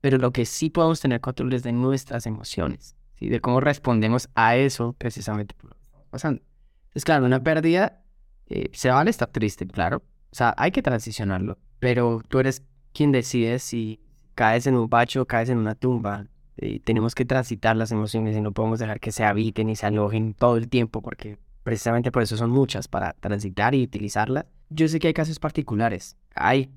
[0.00, 3.28] pero lo que sí podemos tener control es de nuestras emociones, ¿sí?
[3.28, 6.42] de cómo respondemos a eso precisamente por lo que pasando.
[6.86, 8.02] Entonces, claro, una pérdida
[8.46, 10.02] eh, se vale estar triste, claro.
[10.30, 14.00] O sea, hay que transicionarlo, pero tú eres quien decide si
[14.34, 16.26] caes en un bacho caes en una tumba.
[16.56, 19.86] Y tenemos que transitar las emociones y no podemos dejar que se habiten y se
[19.86, 24.46] alojen todo el tiempo porque precisamente por eso son muchas, para transitar y utilizarlas.
[24.70, 26.16] Yo sé que hay casos particulares.
[26.34, 26.70] Hay,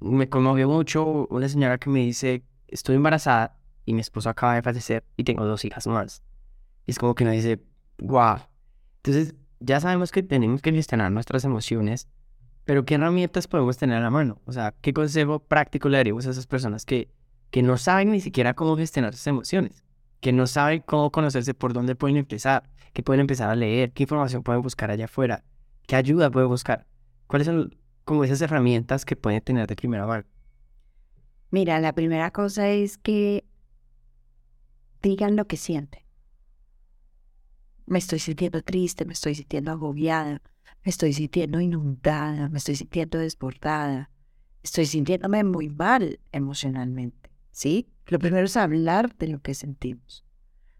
[0.00, 4.62] me conmovió mucho una señora que me dice, estoy embarazada y mi esposo acaba de
[4.62, 6.22] fallecer y tengo dos hijas más.
[6.86, 7.60] Y es como que uno dice,
[7.98, 8.38] wow.
[8.96, 12.08] Entonces, ya sabemos que tenemos que gestionar nuestras emociones,
[12.66, 14.42] pero ¿qué herramientas podemos tener a la mano?
[14.44, 17.08] O sea, ¿qué consejo práctico le daríamos a esas personas que,
[17.50, 19.84] que no saben ni siquiera cómo gestionar sus emociones?
[20.20, 24.02] Que no saben cómo conocerse, por dónde pueden empezar, qué pueden empezar a leer, qué
[24.02, 25.44] información pueden buscar allá afuera,
[25.86, 26.88] qué ayuda pueden buscar,
[27.28, 30.24] cuáles son como esas herramientas que pueden tener de primera mano.
[31.52, 33.44] Mira, la primera cosa es que
[35.02, 36.02] digan lo que sienten.
[37.86, 40.42] Me estoy sintiendo triste, me estoy sintiendo agobiada,
[40.86, 44.08] me estoy sintiendo inundada, me estoy sintiendo desbordada,
[44.62, 47.88] estoy sintiéndome muy mal emocionalmente, ¿sí?
[48.06, 50.24] Lo primero es hablar de lo que sentimos.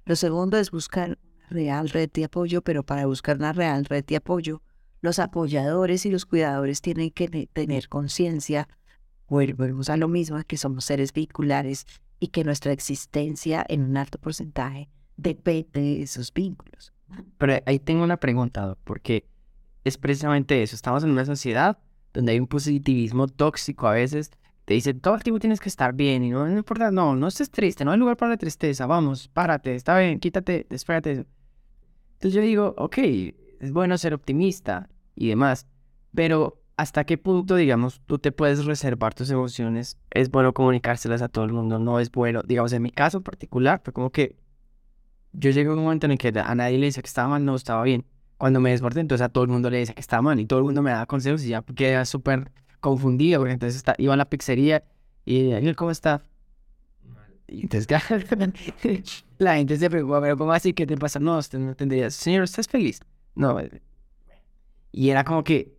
[0.04, 1.18] Lo segundo es buscar
[1.50, 4.62] real red de apoyo, pero para buscar una real red de apoyo,
[5.00, 8.68] los apoyadores y los cuidadores tienen que tener conciencia,
[9.26, 11.84] volvemos a lo mismo, que somos seres vehiculares
[12.20, 16.92] y que nuestra existencia en un alto porcentaje depende de esos vínculos.
[17.38, 19.26] Pero ahí tengo una pregunta, porque
[19.86, 21.78] es precisamente eso, estamos en una sociedad
[22.12, 24.32] donde hay un positivismo tóxico a veces,
[24.64, 27.28] te dice todo el tiempo tienes que estar bien y no, no importa, no, no
[27.28, 31.24] estés triste, no hay lugar para la tristeza, vamos, párate, está bien, quítate, espérate.
[32.14, 32.98] Entonces yo digo, ok,
[33.60, 35.68] es bueno ser optimista y demás,
[36.12, 40.00] pero ¿hasta qué punto, digamos, tú te puedes reservar tus emociones?
[40.10, 42.42] Es bueno comunicárselas a todo el mundo, no es bueno.
[42.42, 44.36] Digamos, en mi caso particular, fue como que
[45.32, 47.44] yo llegué a un momento en el que a nadie le decía que estaba mal,
[47.44, 48.04] no estaba bien.
[48.38, 50.58] Cuando me desbordé, entonces a todo el mundo le decía que estaba mal y todo
[50.58, 54.16] el mundo me daba consejos y ya quedé súper confundido, porque entonces está, iba a
[54.16, 54.84] la pizzería
[55.24, 56.22] y Daniel, ¿cómo está?
[57.48, 57.88] Y entonces,
[59.38, 60.72] la gente se preocupa, pero ¿cómo así?
[60.72, 61.20] ¿Qué te pasa?
[61.20, 62.10] No, usted no tendría.
[62.10, 63.00] Señor, ¿estás feliz?
[63.34, 63.60] No.
[63.60, 63.82] Eh,
[64.92, 65.76] y era como que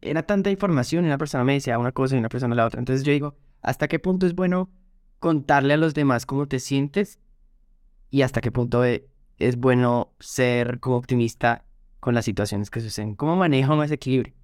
[0.00, 2.78] era tanta información y una persona me decía una cosa y una persona la otra.
[2.78, 4.70] Entonces yo digo, ¿hasta qué punto es bueno
[5.18, 7.18] contarle a los demás cómo te sientes?
[8.10, 9.06] Y hasta qué punto e,
[9.40, 11.64] es bueno ser como optimista
[11.98, 13.14] con las situaciones que suceden.
[13.14, 14.34] ¿Cómo manejo ese equilibrio?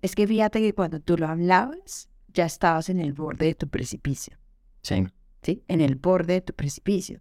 [0.00, 3.68] Es que fíjate que cuando tú lo hablabas, ya estabas en el borde de tu
[3.68, 4.36] precipicio.
[4.82, 5.06] Sí.
[5.42, 5.62] ¿Sí?
[5.68, 7.20] En el borde de tu precipicio.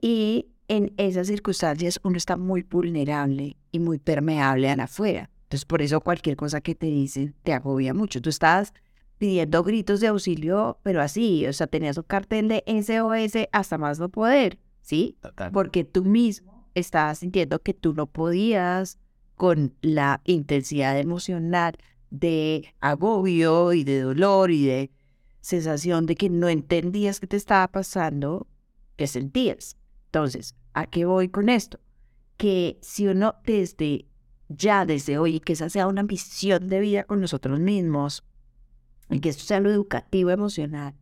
[0.00, 5.30] Y en esas circunstancias uno está muy vulnerable y muy permeable a la afuera.
[5.44, 8.20] Entonces, por eso cualquier cosa que te dicen te agobia mucho.
[8.20, 8.74] Tú estás
[9.16, 13.98] pidiendo gritos de auxilio, pero así, o sea, tenías un cartel de SOS hasta más
[13.98, 15.18] no poder, ¿sí?
[15.52, 18.98] Porque tú mismo estabas sintiendo que tú no podías
[19.34, 21.76] con la intensidad emocional
[22.10, 24.92] de agobio y de dolor y de
[25.40, 28.46] sensación de que no entendías qué te estaba pasando,
[28.94, 29.76] que sentías.
[30.06, 31.80] Entonces, ¿a qué voy con esto?
[32.36, 34.06] Que si uno desde
[34.48, 38.22] ya, desde hoy, que esa sea una misión de vida con nosotros mismos,
[39.10, 40.94] y que esto sea lo educativo emocional,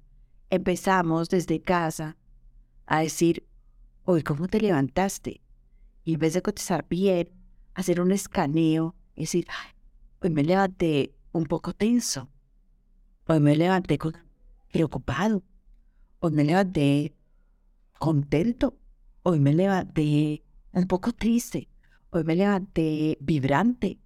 [0.48, 2.16] empezamos desde casa
[2.86, 3.46] a decir,
[4.04, 5.44] hoy, ¿cómo te levantaste?
[6.04, 7.30] y en vez de contestar bien,
[7.74, 9.70] hacer un escaneo decir, "Ay,
[10.20, 12.28] hoy me levanté un poco tenso,
[13.26, 13.98] hoy me levanté
[14.70, 15.42] preocupado,
[16.20, 17.14] hoy me levanté
[17.98, 18.76] contento,
[19.22, 21.68] hoy me levanté un poco triste,
[22.10, 23.98] hoy me levanté vibrante.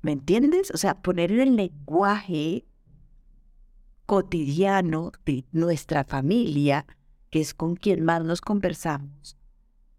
[0.00, 0.70] ¿Me entiendes?
[0.72, 2.64] O sea, poner en el lenguaje
[4.06, 6.86] cotidiano de nuestra familia,
[7.30, 9.36] que es con quien más nos conversamos,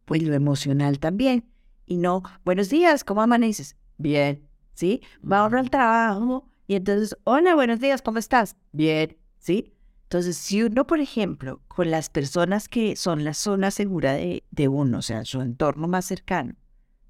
[0.05, 1.45] pues lo emocional también.
[1.85, 3.75] Y no, buenos días, ¿cómo amaneces?
[3.97, 5.01] Bien, ¿sí?
[5.23, 8.55] Va ahora al trabajo y entonces, hola, buenos días, ¿cómo estás?
[8.71, 9.73] Bien, ¿sí?
[10.03, 14.67] Entonces, si uno, por ejemplo, con las personas que son la zona segura de, de
[14.67, 16.55] uno, o sea, su entorno más cercano,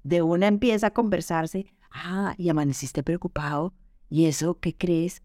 [0.02, 3.74] de una empieza a conversarse, ah, y amaneciste preocupado,
[4.08, 5.22] ¿y eso qué crees?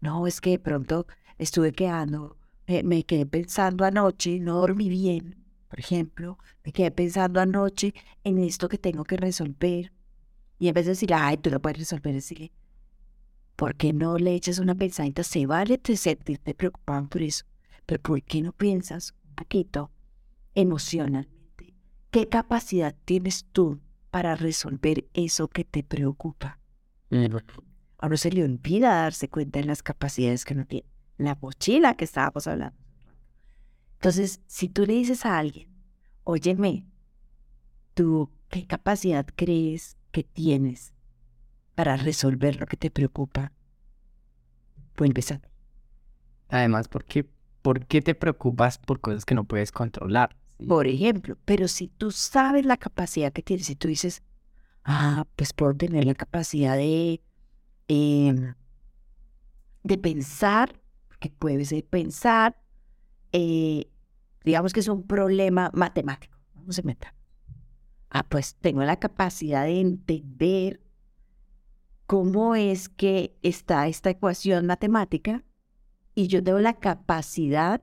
[0.00, 1.06] No, es que de pronto
[1.38, 7.40] estuve quedando, eh, me quedé pensando anoche, no dormí bien, por ejemplo, me quedé pensando
[7.40, 7.94] anoche
[8.24, 9.90] en esto que tengo que resolver.
[10.58, 12.52] Y en vez de decir, ay, tú lo puedes resolver, decirle,
[13.56, 15.22] ¿por qué no le echas una pensadita?
[15.22, 17.46] Se vale te sentirte preocupado por eso,
[17.86, 19.90] pero ¿por qué no piensas un poquito
[20.54, 21.74] emocionalmente?
[22.10, 26.60] ¿Qué capacidad tienes tú para resolver eso que te preocupa?
[27.96, 30.86] A uno se le olvida darse cuenta de las capacidades que uno tiene.
[31.22, 32.76] La mochila que estábamos hablando.
[33.94, 35.68] Entonces, si tú le dices a alguien,
[36.24, 36.86] óyeme,
[37.94, 40.92] ¿tú qué capacidad crees que tienes
[41.74, 43.52] para resolver lo que te preocupa?
[44.96, 45.40] Vuelves a
[46.48, 47.26] Además, ¿por qué,
[47.62, 50.36] ¿por qué te preocupas por cosas que no puedes controlar?
[50.58, 50.66] ¿sí?
[50.66, 54.22] por ejemplo, pero si tú sabes la capacidad que tienes y tú dices,
[54.84, 57.20] ah, pues puedo tener la capacidad de,
[57.88, 58.54] em,
[59.82, 60.81] de pensar,
[61.22, 62.60] que puede ser pensar,
[63.32, 63.90] eh,
[64.44, 67.14] digamos que es un problema matemático, vamos a inventar.
[68.10, 70.82] Ah, pues tengo la capacidad de entender
[72.06, 75.44] cómo es que está esta ecuación matemática
[76.14, 77.82] y yo tengo la capacidad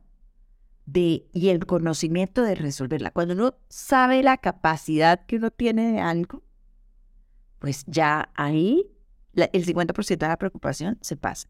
[0.85, 3.11] de, y el conocimiento de resolverla.
[3.11, 6.43] Cuando uno sabe la capacidad que uno tiene de algo,
[7.59, 8.85] pues ya ahí
[9.33, 11.49] el 50% de la preocupación se pasa.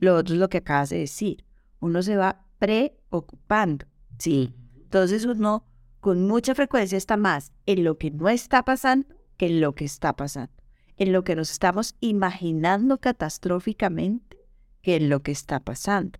[0.00, 1.44] Lo otro es lo que acabas de decir.
[1.78, 3.86] Uno se va preocupando.
[4.18, 4.52] Sí.
[4.74, 5.64] Entonces uno
[6.00, 9.84] con mucha frecuencia está más en lo que no está pasando que en lo que
[9.84, 10.52] está pasando.
[10.96, 14.36] En lo que nos estamos imaginando catastróficamente
[14.82, 16.18] que en lo que está pasando.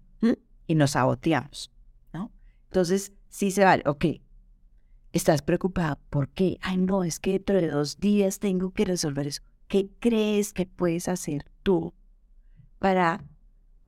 [0.66, 1.70] Y nos saboteamos.
[2.12, 2.30] ¿no?
[2.66, 3.82] Entonces, sí se vale.
[3.86, 4.06] Ok.
[5.12, 5.98] Estás preocupado.
[6.08, 6.58] ¿Por qué?
[6.62, 9.42] Ay, no, es que dentro de dos días tengo que resolver eso.
[9.66, 11.92] ¿Qué crees que puedes hacer tú
[12.78, 13.22] para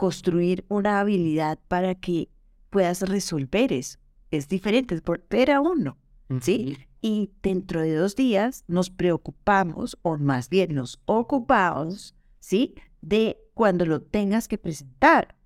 [0.02, 2.28] construir una habilidad para que
[2.70, 4.00] puedas resolver eso?
[4.32, 5.96] Es diferente, es volver a uno.
[6.40, 6.76] ¿sí?
[7.00, 12.74] Y dentro de dos días nos preocupamos, o más bien nos ocupamos, ¿sí?
[13.00, 15.36] De cuando lo tengas que presentar.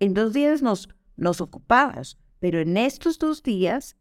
[0.00, 3.98] En dos días nos, nos ocupabas, pero en estos dos días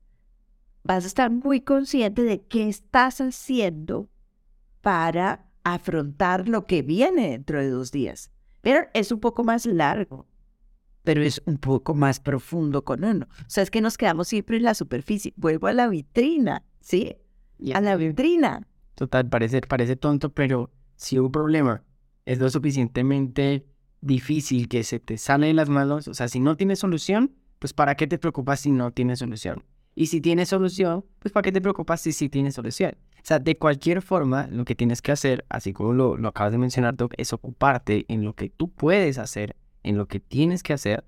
[0.84, 4.10] vas a estar muy consciente de qué estás haciendo
[4.80, 8.33] para afrontar lo que viene dentro de dos días.
[8.64, 10.26] Pero es un poco más largo,
[11.04, 13.28] pero es un poco más profundo con uno.
[13.42, 15.34] O sea, es que nos quedamos siempre en la superficie.
[15.36, 17.18] Vuelvo a la vitrina, ¿sí?
[17.74, 18.66] A la vitrina.
[18.96, 21.84] Total, parece, parece tonto, pero si un problema
[22.26, 23.68] es lo suficientemente
[24.00, 27.74] difícil que se te sale de las manos, o sea, si no tienes solución, pues
[27.74, 29.66] ¿para qué te preocupas si no tienes solución?
[29.96, 32.94] Y si tienes solución, pues ¿para qué te preocupas si sí tienes solución?
[33.16, 36.52] O sea, de cualquier forma, lo que tienes que hacer, así como lo, lo acabas
[36.52, 40.64] de mencionar, Doc, es ocuparte en lo que tú puedes hacer, en lo que tienes
[40.64, 41.06] que hacer,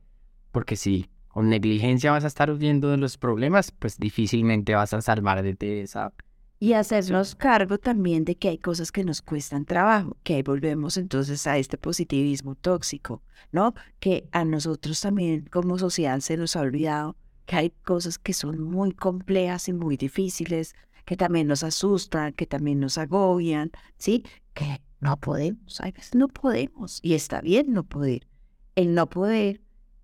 [0.52, 5.02] porque si con negligencia vas a estar huyendo de los problemas, pues difícilmente vas a
[5.02, 6.14] salvar de de esa
[6.60, 10.96] Y hacernos cargo también de que hay cosas que nos cuestan trabajo, que ahí volvemos
[10.96, 13.22] entonces a este positivismo tóxico,
[13.52, 13.74] ¿no?
[14.00, 18.62] Que a nosotros también como sociedad se nos ha olvidado que hay cosas que son
[18.62, 24.26] muy complejas y muy difíciles, que también nos asustan, que también nos agobian, ¿sí?
[24.54, 28.28] Que no podemos, a veces no podemos, y está bien no poder.
[28.76, 29.62] El no poder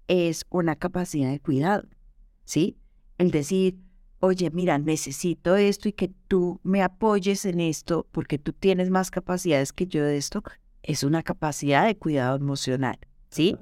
[0.08, 1.88] es una capacidad de cuidado,
[2.46, 2.78] ¿sí?
[3.18, 3.80] El decir,
[4.20, 9.10] oye, mira, necesito esto y que tú me apoyes en esto porque tú tienes más
[9.10, 10.44] capacidades que yo de esto,
[10.84, 13.00] es una capacidad de cuidado emocional,
[13.30, 13.58] ¿sí?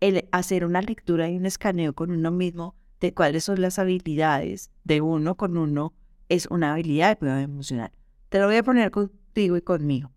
[0.00, 4.70] El hacer una lectura y un escaneo con uno mismo de cuáles son las habilidades
[4.84, 5.94] de uno con uno
[6.28, 7.92] es una habilidad de cuidado emocional.
[8.28, 10.10] Te lo voy a poner contigo y conmigo.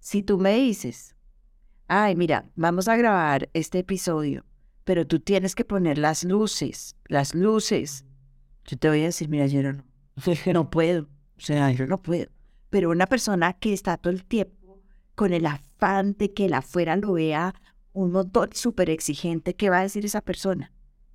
[0.00, 1.14] Si tú me dices,
[1.88, 4.44] ay, mira, vamos a grabar este episodio,
[4.84, 8.04] pero tú tienes que poner las luces, las luces.
[8.66, 9.84] Yo te voy a decir, mira, yo no,
[10.52, 11.08] no puedo.
[11.36, 12.26] O sea, yo no puedo.
[12.70, 14.82] Pero una persona que está todo el tiempo
[15.14, 17.54] con el afán de que el afuera lo vea
[17.92, 20.72] un montón súper exigente, ¿qué va a decir esa persona?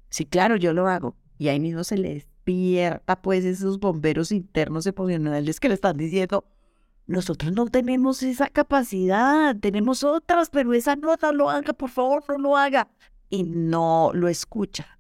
[0.10, 1.16] Sí, claro, yo lo hago.
[1.38, 6.46] Y ahí mismo se le despierta pues esos bomberos internos emocionales que le están diciendo,
[7.08, 12.24] nosotros no tenemos esa capacidad, tenemos otras, pero esa no, no lo haga, por favor,
[12.28, 12.90] no lo haga.
[13.30, 15.00] Y no lo escucha.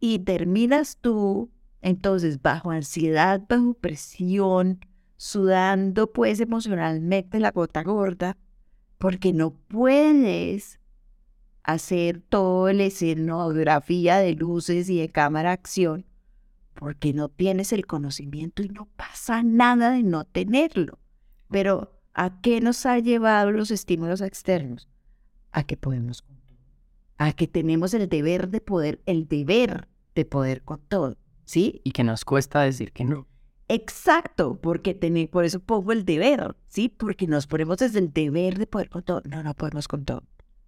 [0.00, 1.50] Y terminas tú,
[1.82, 4.80] entonces, bajo ansiedad, bajo presión,
[5.16, 8.36] sudando pues emocionalmente la gota gorda,
[8.98, 10.80] porque no puedes
[11.66, 16.06] hacer toda la escenografía de luces y de cámara acción,
[16.74, 21.00] porque no tienes el conocimiento y no pasa nada de no tenerlo.
[21.50, 24.88] Pero, ¿a qué nos ha llevado los estímulos externos?
[25.50, 26.24] A que podemos
[27.18, 31.80] a que tenemos el deber de poder, el deber de poder con todo, ¿sí?
[31.82, 33.26] Y que nos cuesta decir que no.
[33.68, 34.94] Exacto, porque
[35.32, 36.90] por eso pongo el deber, ¿sí?
[36.90, 39.22] Porque nos ponemos desde el deber de poder con todo.
[39.24, 40.22] No, no podemos con todo.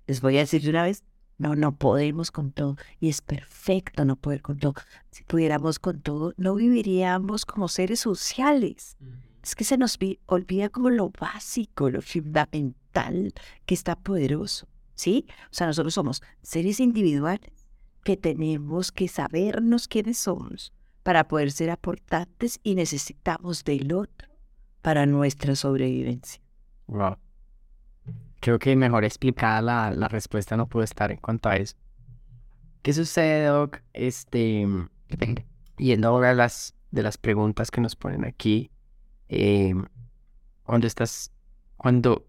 [0.08, 1.04] Les voy a decir de una vez,
[1.36, 2.76] no, no podemos con todo.
[2.98, 4.74] Y es perfecto no poder con todo.
[5.10, 8.96] Si pudiéramos con todo, no viviríamos como seres sociales.
[9.42, 13.34] Es que se nos olvida como lo básico, lo fundamental,
[13.66, 15.26] que está poderoso, ¿sí?
[15.44, 17.68] O sea, nosotros somos seres individuales
[18.02, 24.28] que tenemos que sabernos quiénes somos para poder ser aportantes y necesitamos del otro
[24.80, 26.40] para nuestra sobrevivencia.
[26.86, 27.16] Wow.
[28.40, 31.76] Creo que mejor explicada la, la respuesta no puede estar en cuanto a eso.
[32.82, 33.82] ¿Qué sucede, Doc?
[33.92, 34.66] Este,
[35.78, 38.70] yendo ahora a las, de las preguntas que nos ponen aquí,
[39.28, 39.74] eh,
[40.62, 41.32] cuando estás,
[41.76, 42.26] cuando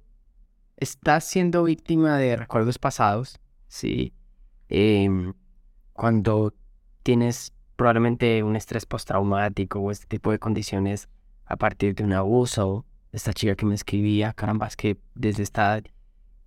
[0.77, 4.13] estás siendo víctima de recuerdos pasados, sí,
[4.69, 5.33] em,
[5.93, 6.53] cuando
[7.03, 11.09] tienes probablemente un estrés postraumático o este tipo de condiciones
[11.45, 12.85] a partir de un abuso.
[13.11, 15.81] Esta chica que me escribía, caramba, es que desde esta...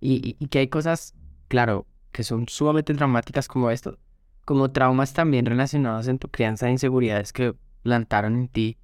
[0.05, 1.15] Y, y, que hay cosas,
[1.47, 3.97] claro, que son sumamente traumáticas como esto,
[4.43, 8.77] como traumas también relacionados en tu crianza de inseguridades que plantaron en ti,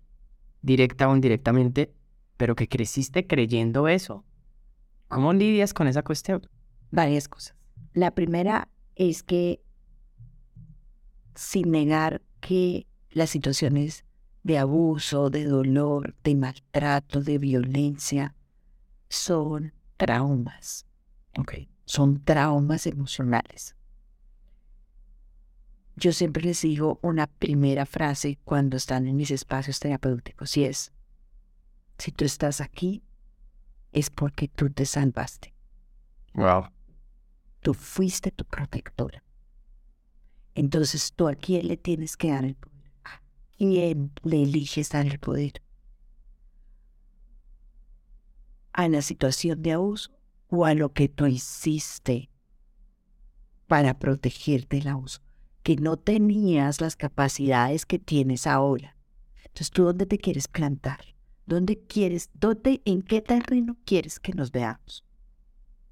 [0.61, 1.93] directa o indirectamente,
[2.37, 4.23] pero que creciste creyendo eso.
[5.09, 6.47] ¿Cómo lidias con esa cuestión?
[6.89, 7.53] Varias cosas.
[7.93, 9.61] La primera es que,
[11.35, 14.05] sin negar que las situaciones
[14.43, 18.35] de abuso, de dolor, de maltrato, de violencia,
[19.09, 20.85] son traumas.
[21.37, 21.69] Okay.
[21.85, 23.75] Son traumas emocionales.
[25.95, 30.93] Yo siempre les digo una primera frase cuando están en mis espacios terapéuticos y es,
[31.97, 33.03] si tú estás aquí,
[33.91, 35.53] es porque tú te salvaste.
[36.35, 36.69] Wow.
[37.59, 39.23] Tú fuiste tu protectora.
[40.55, 42.91] Entonces tú a quién le tienes que dar el poder.
[43.03, 43.21] ¿A
[43.57, 45.61] quién le eliges dar el poder?
[48.71, 50.18] ¿A la situación de abuso
[50.49, 52.29] o a lo que tú hiciste
[53.67, 55.21] para protegerte del abuso?
[55.63, 58.95] Que no tenías las capacidades que tienes ahora.
[59.37, 60.99] Entonces, ¿tú dónde te quieres plantar?
[61.45, 65.03] ¿Dónde quieres, dónde, en qué terreno quieres que nos veamos?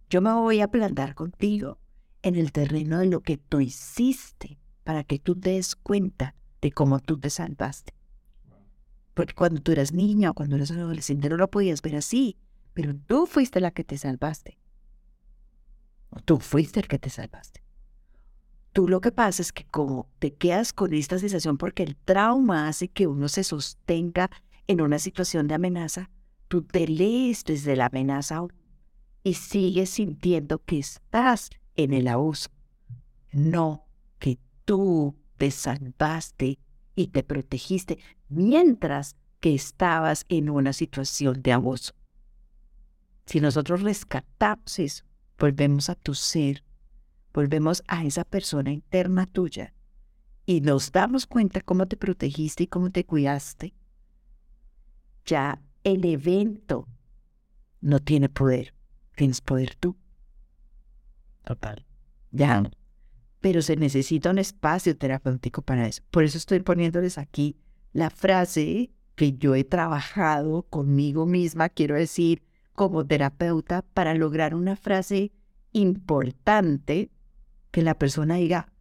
[0.10, 1.80] Yo me voy a plantar contigo
[2.22, 6.72] en el terreno de lo que tú hiciste para que tú te des cuenta de
[6.72, 7.94] cómo tú te salvaste.
[9.14, 12.38] Porque cuando tú eras niña o cuando eras adolescente no lo podías ver así,
[12.78, 14.60] pero tú fuiste la que te salvaste.
[16.26, 17.64] Tú fuiste el que te salvaste.
[18.72, 22.68] Tú lo que pasa es que como te quedas con esta sensación porque el trauma
[22.68, 24.30] hace que uno se sostenga
[24.68, 26.12] en una situación de amenaza,
[26.48, 28.46] tú te lees desde la amenaza
[29.24, 32.52] y sigues sintiendo que estás en el abuso.
[33.32, 33.88] No
[34.20, 36.60] que tú te salvaste
[36.94, 37.98] y te protegiste
[38.30, 41.96] mientras que estabas en una situación de abuso.
[43.28, 45.04] Si nosotros rescatamos eso,
[45.38, 46.64] volvemos a tu ser,
[47.34, 49.74] volvemos a esa persona interna tuya
[50.46, 53.76] y nos damos cuenta cómo te protegiste y cómo te cuidaste,
[55.26, 56.88] ya el evento
[57.82, 58.74] no tiene poder,
[59.18, 59.98] tienes poder tú.
[61.44, 61.86] Total.
[62.32, 62.64] Ya.
[63.42, 66.02] Pero se necesita un espacio terapéutico para eso.
[66.12, 67.58] Por eso estoy poniéndoles aquí
[67.92, 72.42] la frase que yo he trabajado conmigo misma, quiero decir,
[72.78, 75.32] como terapeuta, para lograr una frase
[75.72, 77.10] importante
[77.72, 78.72] que la persona diga,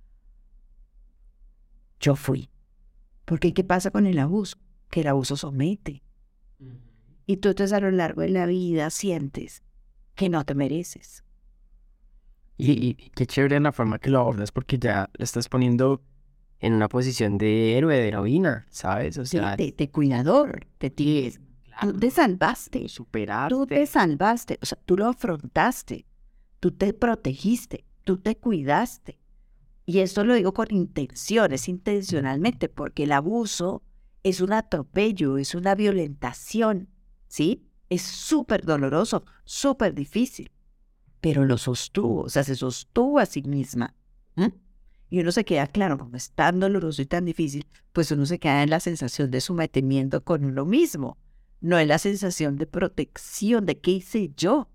[1.98, 2.50] yo fui.
[3.24, 4.58] Porque ¿qué pasa con el abuso?
[4.90, 6.02] Que el abuso somete.
[7.24, 9.62] Y tú entonces a lo largo de la vida sientes
[10.14, 11.24] que no te mereces,
[12.58, 16.02] y, qué chévere la forma que lo abordas porque ya le estás poniendo
[16.58, 19.18] en una posición de héroe, de heroína, ¿sabes?
[19.18, 21.40] O sea, de, cuidador, te tienes.
[21.80, 22.88] Tú te salvaste.
[22.88, 23.54] Superaste.
[23.54, 24.58] Tú te salvaste.
[24.62, 26.06] O sea, tú lo afrontaste.
[26.60, 27.84] Tú te protegiste.
[28.04, 29.18] Tú te cuidaste.
[29.84, 33.84] Y esto lo digo con intenciones, intencionalmente, porque el abuso
[34.24, 36.88] es un atropello, es una violentación,
[37.28, 37.68] ¿sí?
[37.88, 40.50] Es súper doloroso, súper difícil,
[41.20, 43.94] pero lo sostuvo, o sea, se sostuvo a sí misma.
[45.08, 48.40] Y uno se queda, claro, como es tan doloroso y tan difícil, pues uno se
[48.40, 51.16] queda en la sensación de sometimiento con uno mismo,
[51.60, 54.68] no en la sensación de protección, de qué hice yo.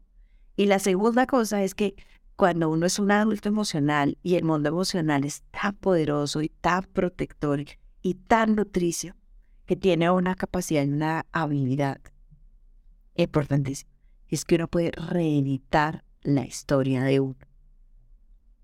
[0.55, 1.95] Y la segunda cosa es que
[2.35, 6.83] cuando uno es un adulto emocional y el mundo emocional es tan poderoso y tan
[6.83, 7.63] protector
[8.01, 9.15] y tan nutricio,
[9.65, 12.01] que tiene una capacidad y una habilidad
[13.15, 13.91] importantísima,
[14.27, 17.37] es que uno puede reeditar la historia de uno.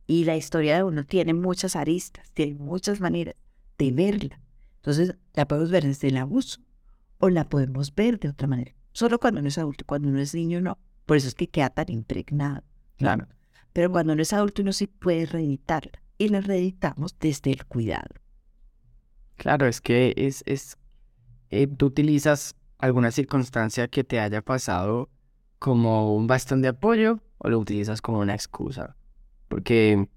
[0.05, 3.35] Y la historia de uno tiene muchas aristas, tiene muchas maneras
[3.77, 4.41] de verla.
[4.77, 6.59] Entonces, la podemos ver desde el abuso
[7.19, 8.73] o la podemos ver de otra manera.
[8.91, 10.77] Solo cuando uno es adulto, cuando uno es niño, no.
[11.05, 12.63] Por eso es que queda tan impregnado.
[12.97, 13.27] Claro.
[13.73, 16.01] Pero cuando uno es adulto, uno sí puede reeditarla.
[16.17, 18.15] Y la reeditamos desde el cuidado.
[19.35, 20.77] Claro, es que es, es
[21.51, 25.09] eh, tú utilizas alguna circunstancia que te haya pasado
[25.59, 28.95] como un bastón de apoyo o lo utilizas como una excusa.
[29.47, 30.09] Porque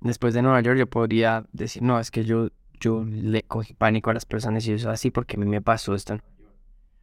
[0.00, 2.50] después de Nueva York yo podría decir, no, es que yo,
[2.80, 5.94] yo le cogí pánico a las personas y eso así porque a mí me pasó
[5.94, 6.56] esto en Nueva York.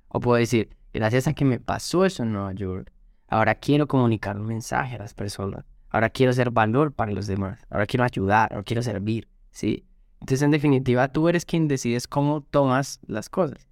[0.08, 2.92] O puedo decir, gracias a que me pasó eso en Nueva York,
[3.28, 5.66] ahora quiero comunicar un mensaje a las personas.
[5.90, 7.60] Ahora quiero ser valor para los demás.
[7.70, 9.86] Ahora quiero ayudar, ahora quiero servir, ¿sí?
[10.20, 13.68] Entonces, en definitiva, tú eres quien decides cómo tomas las cosas.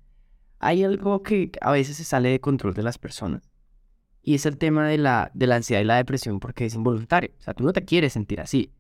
[0.60, 3.49] Hay algo que a veces se sale de control de las personas
[4.22, 7.32] y es el tema de la, de la ansiedad y la depresión porque es involuntario.
[7.39, 8.72] O sea, tú no te quieres sentir así.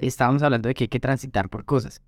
[0.00, 2.00] Estábamos hablando de que hay que transitar por cosas.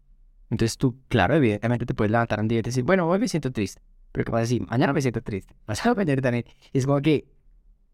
[0.51, 3.53] Entonces tú, claro, evidentemente te puedes levantar un día y decir, bueno, hoy me siento
[3.53, 3.83] triste.
[4.13, 4.67] Pero ¿qué vas a decir?
[4.67, 5.55] Mañana me siento triste.
[5.67, 6.45] Vas a venir también.
[6.73, 7.29] es como que,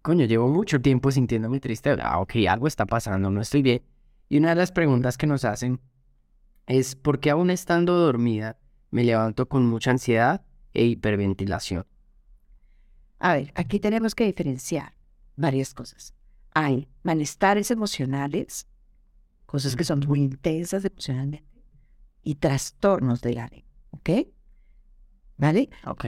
[0.03, 1.97] coño, llevo mucho tiempo sintiéndome triste.
[2.01, 3.83] Ah, ok, algo está pasando, no estoy bien.
[4.29, 5.81] Y una de las preguntas que nos hacen
[6.67, 8.59] es, ¿por qué aún estando dormida
[8.91, 11.87] me levanto con mucha ansiedad e hiperventilación?
[13.19, 14.95] A ver, aquí tenemos que diferenciar
[15.37, 16.15] varias cosas.
[16.55, 18.67] Hay malestares emocionales,
[19.47, 21.54] cosas que son muy intensas emocionalmente,
[22.25, 24.11] y trastornos del ánimo, ¿ok?
[25.37, 25.71] ¿Vale?
[25.87, 26.05] Ok.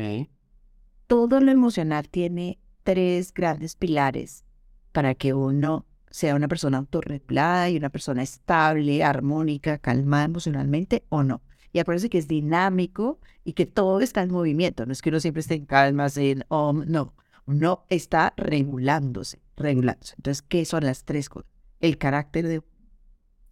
[1.07, 4.45] Todo lo emocional tiene tres grandes pilares
[4.93, 11.23] para que uno sea una persona autorregulada y una persona estable, armónica, calmada emocionalmente o
[11.23, 11.43] no.
[11.73, 14.87] Y acuérdense que es dinámico y que todo está en movimiento.
[14.87, 17.15] No es que uno siempre esté en calma, en om, no.
[17.45, 20.15] Uno está regulándose, regulándose.
[20.17, 21.51] Entonces, ¿qué son las tres cosas?
[21.81, 22.63] El carácter de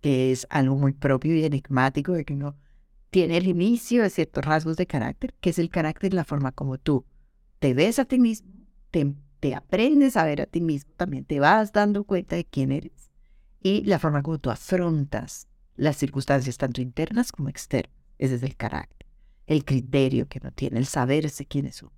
[0.05, 2.59] que es algo muy propio y enigmático de que uno
[3.09, 6.76] tiene el inicio de ciertos rasgos de carácter, que es el carácter, la forma como
[6.76, 7.07] tú
[7.59, 8.52] te ves a ti mismo,
[8.90, 12.70] te, te aprendes a ver a ti mismo, también te vas dando cuenta de quién
[12.70, 13.11] eres
[13.62, 17.96] y la forma como tú afrontas las circunstancias tanto internas como externas.
[18.18, 19.07] Ese es el carácter,
[19.46, 21.94] el criterio que uno tiene, el saberse quién es uno.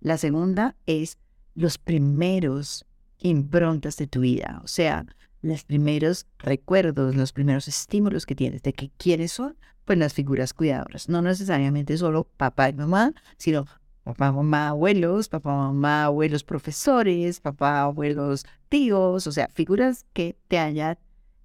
[0.00, 1.18] La segunda es
[1.54, 2.86] los primeros
[3.18, 5.04] improntas de tu vida, o sea,
[5.42, 10.54] los primeros recuerdos, los primeros estímulos que tienes de que quiénes son, pues las figuras
[10.54, 11.08] cuidadoras.
[11.08, 13.66] No necesariamente solo papá y mamá, sino
[14.04, 20.58] papá, mamá, abuelos, papá, mamá, abuelos, profesores, papá, abuelos, tíos, o sea, figuras que te
[20.58, 20.98] hayan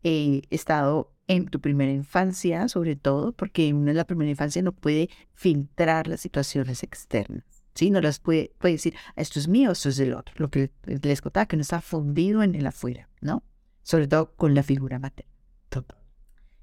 [0.03, 5.09] eh, estado en tu primera infancia, sobre todo, porque en la primera infancia no puede
[5.33, 7.43] filtrar las situaciones externas.
[7.73, 7.91] ¿sí?
[7.91, 10.33] No las puede, puede decir, esto es mío, esto es del otro.
[10.37, 13.43] Lo que les contaba, que no está fundido en el afuera, ¿no?
[13.88, 15.31] Sobre todo con la figura materna.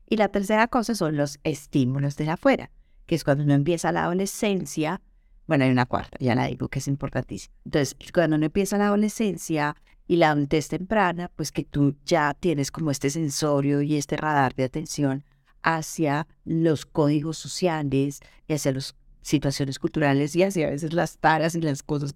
[0.07, 2.71] Y la tercera cosa son los estímulos de afuera,
[3.07, 5.01] que es cuando uno empieza la adolescencia.
[5.47, 7.55] Bueno, hay una cuarta, ya la digo, que es importantísima.
[7.65, 9.75] Entonces, cuando uno empieza la adolescencia,
[10.07, 14.55] y la adultez temprana, pues que tú ya tienes como este sensorio y este radar
[14.55, 15.25] de atención
[15.63, 21.55] hacia los códigos sociales y hacia las situaciones culturales y hacia a veces las taras
[21.55, 22.15] y las cosas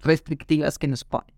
[0.00, 1.34] restrictivas que nos ponen.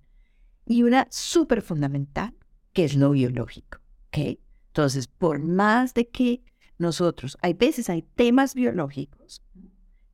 [0.67, 2.35] Y una súper fundamental,
[2.73, 4.39] que es lo biológico, ¿ok?
[4.69, 6.43] Entonces, por más de que
[6.79, 9.43] nosotros, hay veces hay temas biológicos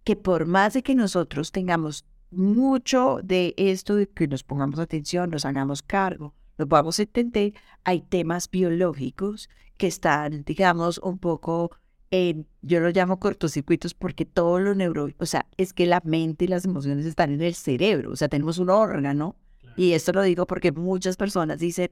[0.05, 5.31] que por más de que nosotros tengamos mucho de esto de que nos pongamos atención,
[5.31, 7.55] nos hagamos cargo, nos vamos a entender,
[7.85, 11.71] hay temas biológicos que están, digamos, un poco
[12.11, 16.45] en, yo lo llamo cortocircuitos porque todo lo neuro, o sea, es que la mente
[16.45, 19.37] y las emociones están en el cerebro, o sea, tenemos un órgano,
[19.77, 21.91] y esto lo digo porque muchas personas dicen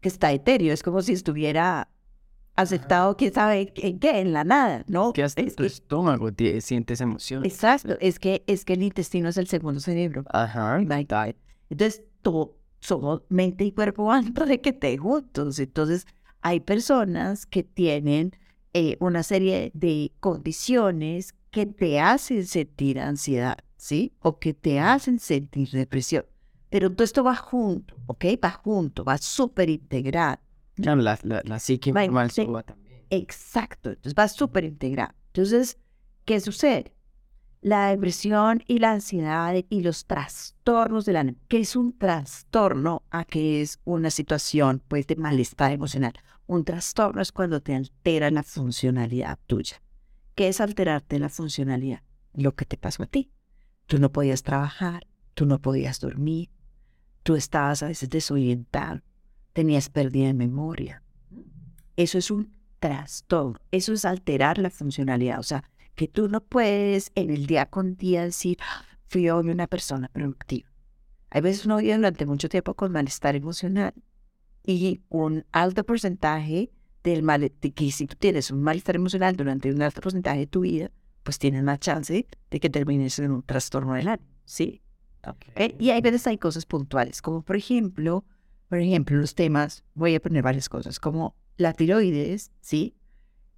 [0.00, 1.88] que está etéreo, es como si estuviera
[2.54, 5.12] aceptado, quién sabe en qué, en la nada, ¿no?
[5.12, 6.30] Que hasta Es tu que- estómago
[6.60, 7.44] sientes emoción.
[7.44, 10.24] exacto, es que, es que el intestino es el segundo cerebro.
[10.30, 10.78] Ajá.
[11.68, 15.58] Entonces, todo, somos mente y cuerpo antes de que te juntos.
[15.58, 16.06] Entonces,
[16.40, 18.32] hay personas que tienen
[18.72, 24.12] eh, una serie de condiciones que te hacen sentir ansiedad, ¿sí?
[24.20, 26.24] O que te hacen sentir depresión.
[26.70, 28.24] Pero todo esto va junto, ¿ok?
[28.44, 30.38] Va junto, va súper integrado.
[30.76, 33.04] La, la, la psique Va, suba también.
[33.10, 35.14] Exacto, entonces va súper integrado.
[35.28, 35.78] Entonces,
[36.24, 36.92] ¿qué sucede?
[37.62, 43.24] La depresión y la ansiedad y los trastornos del ánimo, que es un trastorno a
[43.24, 46.12] que es una situación pues de malestar emocional.
[46.46, 49.82] Un trastorno es cuando te altera la funcionalidad tuya.
[50.34, 52.02] ¿Qué es alterarte la funcionalidad?
[52.34, 53.32] Lo que te pasó a ti.
[53.86, 56.50] Tú no podías trabajar, tú no podías dormir,
[57.26, 59.02] tú estabas a veces desorientado,
[59.52, 61.02] tenías pérdida de memoria.
[61.96, 65.64] Eso es un trastorno, eso es alterar la funcionalidad, o sea,
[65.96, 70.08] que tú no puedes en el día con día decir, "Ah, fui hoy una persona
[70.12, 70.70] productiva.
[71.30, 73.92] Hay veces uno vive durante mucho tiempo con malestar emocional
[74.64, 76.70] y un alto porcentaje
[77.02, 80.60] del mal, que si tú tienes un malestar emocional durante un alto porcentaje de tu
[80.60, 80.92] vida,
[81.24, 84.80] pues tienes más chance de que termines en un trastorno del ánimo, ¿sí?
[85.30, 85.74] ¿Ok?
[85.78, 88.24] Y hay veces hay cosas puntuales, como por ejemplo,
[88.68, 92.94] por ejemplo, los temas, voy a poner varias cosas, como la tiroides, ¿sí?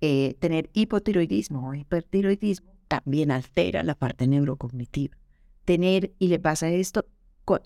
[0.01, 5.17] Eh, tener hipotiroidismo o hipertiroidismo también altera la parte neurocognitiva.
[5.65, 7.07] Tener, y le pasa esto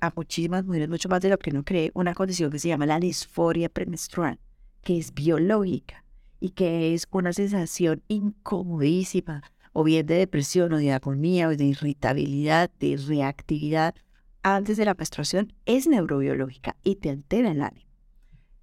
[0.00, 2.86] a muchísimas mujeres, mucho más de lo que uno cree, una condición que se llama
[2.86, 4.38] la disforia premenstrual,
[4.82, 6.04] que es biológica
[6.38, 9.42] y que es una sensación incomodísima,
[9.72, 13.94] o bien de depresión o de agonía o de irritabilidad, de reactividad
[14.42, 17.86] antes de la menstruación, es neurobiológica y te altera el ánimo.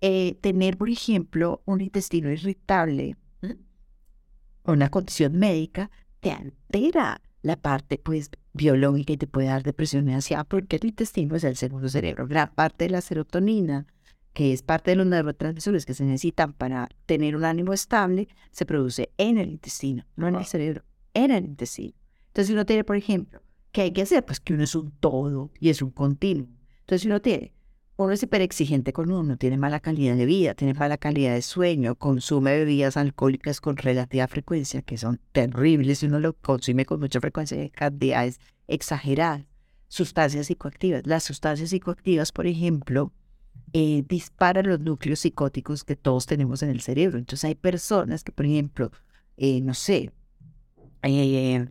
[0.01, 3.57] Eh, tener, por ejemplo, un intestino irritable, ¿m?
[4.66, 5.89] una condición médica,
[6.20, 10.86] te altera la parte pues biológica y te puede dar depresión y ansiedad porque el
[10.86, 12.28] intestino es el segundo cerebro.
[12.28, 13.88] Gran parte de la serotonina,
[14.34, 18.66] que es parte de los neurotransmisores que se necesitan para tener un ánimo estable, se
[18.66, 20.84] produce en el intestino, no en el cerebro,
[21.14, 21.93] en el intestino.
[22.28, 23.41] Entonces, uno tiene, por ejemplo,
[23.72, 24.26] ¿qué hay que hacer?
[24.26, 26.47] Pues que uno es un todo y es un continuo.
[26.82, 27.53] Entonces, uno tiene,
[27.97, 31.95] uno es hiperexigente con uno, tiene mala calidad de vida, tiene mala calidad de sueño,
[31.95, 37.20] consume bebidas alcohólicas con relativa frecuencia, que son terribles si uno lo consume con mucha
[37.20, 39.45] frecuencia en cantidades exageradas.
[39.89, 41.05] Sustancias psicoactivas.
[41.07, 43.12] Las sustancias psicoactivas, por ejemplo,
[43.74, 47.18] eh, disparan los núcleos psicóticos que todos tenemos en el cerebro.
[47.18, 48.91] Entonces hay personas que, por ejemplo,
[49.36, 50.12] eh, no sé,
[51.03, 51.67] eh,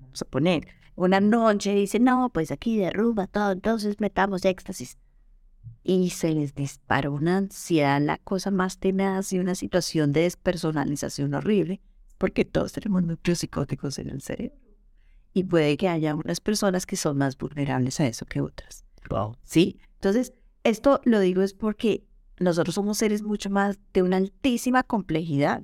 [0.00, 4.98] vamos a poner, una noche dicen, no, pues aquí derrumba todo, entonces metamos éxtasis.
[5.84, 11.34] Y se les dispara una ansiedad, la cosa más tenaz y una situación de despersonalización
[11.34, 11.80] horrible,
[12.18, 14.58] porque todos tenemos núcleos psicóticos en el cerebro.
[15.32, 18.84] Y puede que haya unas personas que son más vulnerables a eso que otras.
[19.08, 19.36] Wow.
[19.44, 19.78] ¿Sí?
[19.94, 20.32] Entonces,
[20.64, 22.04] esto lo digo es porque
[22.40, 25.62] nosotros somos seres mucho más de una altísima complejidad,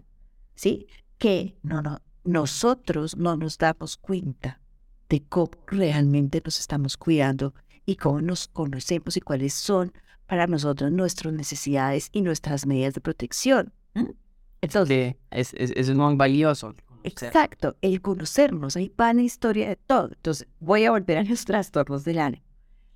[0.55, 0.87] ¿sí?
[1.19, 4.61] Que no, no, nosotros no nos damos cuenta
[5.09, 7.55] de cómo realmente nos estamos cuidando
[7.87, 9.93] y cómo nos conocemos y cuáles son
[10.27, 13.73] para nosotros nuestras necesidades y nuestras medidas de protección.
[14.61, 16.75] Entonces, es, es, es muy valioso.
[17.05, 20.09] Exacto, el conocernos, ahí va la historia de todo.
[20.09, 22.43] Entonces, voy a volver a los trastornos del ánimo.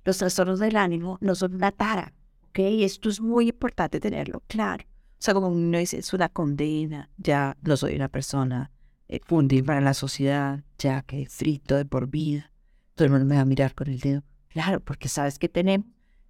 [0.03, 2.13] Los trastornos del ánimo no son una tara,
[2.49, 2.59] ¿ok?
[2.59, 4.83] Esto es muy importante tenerlo claro.
[4.83, 8.71] O sea, como uno dice, es una condena, ya no soy una persona
[9.09, 12.51] eh, fundir para la sociedad, ya que frito de por vida.
[12.95, 14.23] Todo el mundo me va a mirar con el dedo.
[14.47, 15.87] Claro, porque sabes que tenemos,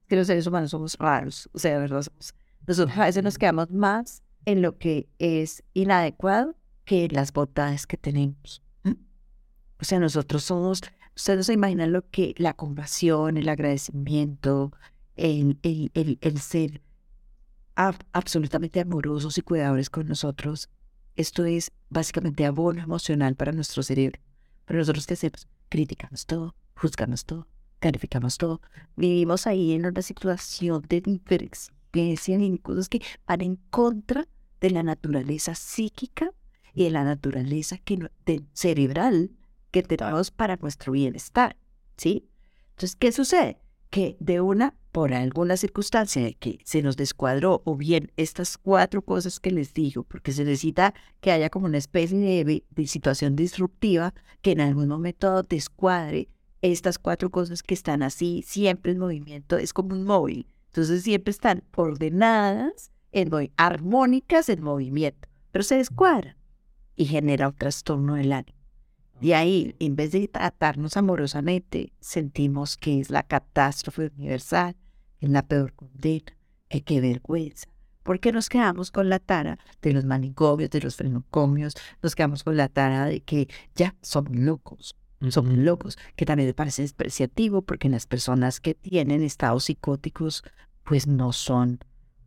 [0.07, 2.33] que los seres humanos somos raros, o sea, de verdad somos.
[2.65, 6.55] Nosotros a veces nos quedamos más en lo que es inadecuado
[6.85, 8.63] que las bondades que tenemos.
[8.83, 10.81] O sea, nosotros somos,
[11.15, 14.73] ustedes no se imaginan lo que la compasión, el agradecimiento,
[15.15, 16.81] el, el, el, el ser
[17.75, 20.69] ab- absolutamente amorosos y cuidadores con nosotros.
[21.15, 24.19] Esto es básicamente abono emocional para nuestro cerebro.
[24.65, 25.47] Pero nosotros qué hacemos?
[25.69, 27.47] Criticamos todo, juzgamos todo,
[27.79, 28.61] calificamos todo.
[28.95, 34.27] Vivimos ahí en una situación de hiperexigencia en cosas que van en contra
[34.61, 36.31] de la naturaleza psíquica
[36.73, 39.31] y de la naturaleza que, de- cerebral
[39.71, 41.57] que tenemos para nuestro bienestar,
[41.97, 42.27] ¿sí?
[42.71, 43.59] Entonces, ¿qué sucede?
[43.89, 49.39] Que de una, por alguna circunstancia que se nos descuadró, o bien estas cuatro cosas
[49.39, 54.13] que les digo, porque se necesita que haya como una especie de, de- situación disruptiva
[54.41, 56.29] que en algún momento descuadre
[56.61, 60.45] estas cuatro cosas que están así, siempre en movimiento, es como un móvil.
[60.67, 65.27] Entonces siempre están ordenadas, en armónicas en movimiento.
[65.51, 66.37] pero se descuadra
[66.95, 68.58] y genera un trastorno del ánimo.
[69.21, 74.75] Y ahí, en vez de tratarnos amorosamente, sentimos que es la catástrofe universal,
[75.19, 76.37] es la peor condena,
[76.69, 77.67] eh, qué vergüenza.
[78.03, 82.55] Porque nos quedamos con la tara de los manicomios, de los frenocomios, nos quedamos con
[82.55, 84.95] la tara de que ya somos locos,
[85.29, 90.43] somos locos, que también me parece despreciativo porque las personas que tienen estados psicóticos,
[90.83, 91.79] pues no son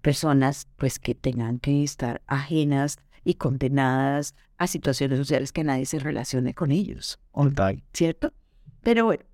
[0.02, 5.98] personas pues que tengan que estar ajenas y condenadas a situaciones sociales que nadie se
[5.98, 7.18] relacione con ellos.
[7.92, 8.32] ¿Cierto?
[8.82, 9.24] Pero bueno,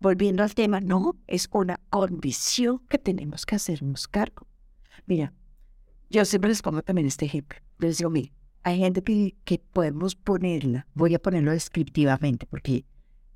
[0.00, 4.46] volviendo al tema, no, es una condición que tenemos que hacernos cargo.
[5.06, 5.32] Mira,
[6.10, 7.58] yo siempre les pongo también este ejemplo.
[7.78, 8.32] Les digo, mira,
[8.62, 12.84] hay gente que, que podemos ponerla, voy a ponerlo descriptivamente, porque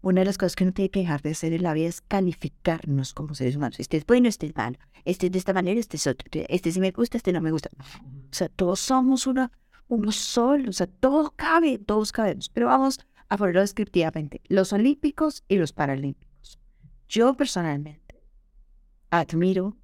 [0.03, 2.01] una de las cosas que uno tiene que dejar de hacer en la vida es
[2.01, 3.79] calificarnos como seres humanos.
[3.79, 6.73] Este es bueno, este es malo, este es de esta manera, este es otro, este
[6.73, 7.71] sí me gusta, este no me gusta.
[7.79, 9.53] O sea, todos somos una,
[9.89, 12.49] uno solo, o sea, todo cabe, todos cabemos.
[12.49, 14.41] Pero vamos a ponerlo descriptivamente.
[14.49, 16.59] Los olímpicos y los paralímpicos.
[17.09, 18.23] Yo personalmente
[19.11, 19.77] admiro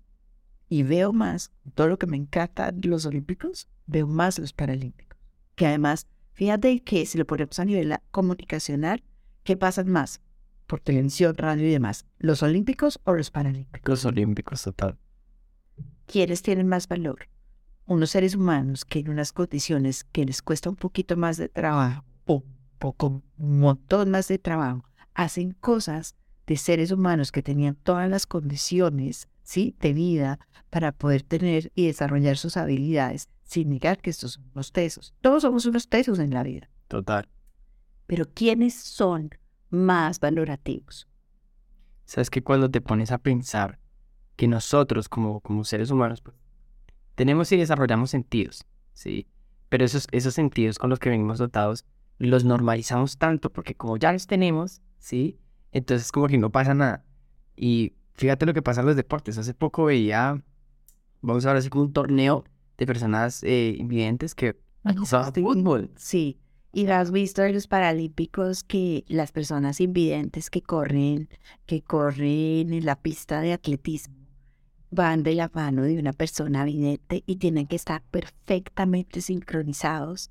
[0.69, 5.19] y veo más, todo lo que me encanta de los olímpicos, veo más los paralímpicos.
[5.55, 9.03] Que además, fíjate que si lo ponemos a nivel comunicacional,
[9.49, 10.21] ¿Qué pasan más?
[10.67, 12.05] Por televisión, radio y demás.
[12.19, 13.89] ¿Los olímpicos o los paralímpicos?
[13.89, 14.99] Los olímpicos, total.
[16.05, 17.31] ¿Quiénes tienen más valor?
[17.89, 22.05] Unos seres humanos que en unas condiciones que les cuesta un poquito más de trabajo,
[22.27, 22.45] o
[22.79, 24.85] poco, un montón más de trabajo,
[25.15, 26.15] hacen cosas
[26.47, 29.75] de seres humanos que tenían todas las condiciones ¿sí?
[29.81, 34.71] de vida para poder tener y desarrollar sus habilidades, sin negar que estos son unos
[34.71, 35.15] tesos.
[35.23, 36.69] Todos somos unos tesos en la vida.
[36.89, 37.27] Total.
[38.07, 39.31] Pero ¿quiénes son
[39.71, 41.09] más valorativos?
[42.05, 43.79] Sabes que cuando te pones a pensar
[44.37, 46.37] que nosotros como, como seres humanos pues,
[47.19, 49.27] tenemos y desarrollamos sentidos, ¿sí?
[49.69, 51.85] Pero esos, esos sentidos con los que venimos dotados
[52.19, 55.37] los normalizamos tanto porque como ya los tenemos, ¿sí?
[55.73, 57.05] Entonces como que no pasa nada.
[57.57, 59.37] Y fíjate lo que pasa en los deportes.
[59.37, 60.41] Hace poco veía,
[61.21, 62.45] vamos a ver así como un torneo
[62.77, 65.91] de personas eh, invidentes que jugaban fútbol.
[65.97, 66.39] Sí.
[66.73, 71.29] Y has visto en los Paralímpicos que las personas invidentes que corren,
[71.67, 74.18] que corren en la pista de atletismo,
[74.91, 80.31] van de la mano de una persona vidente y tienen que estar perfectamente sincronizados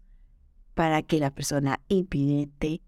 [0.73, 2.81] para que la persona invidente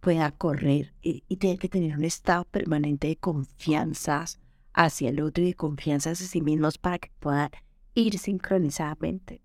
[0.00, 4.24] pueda correr y, y tienen que tener un estado permanente de confianza
[4.72, 7.50] hacia el otro y de confianza hacia sí mismos para que puedan
[7.94, 9.40] ir sincronizadamente.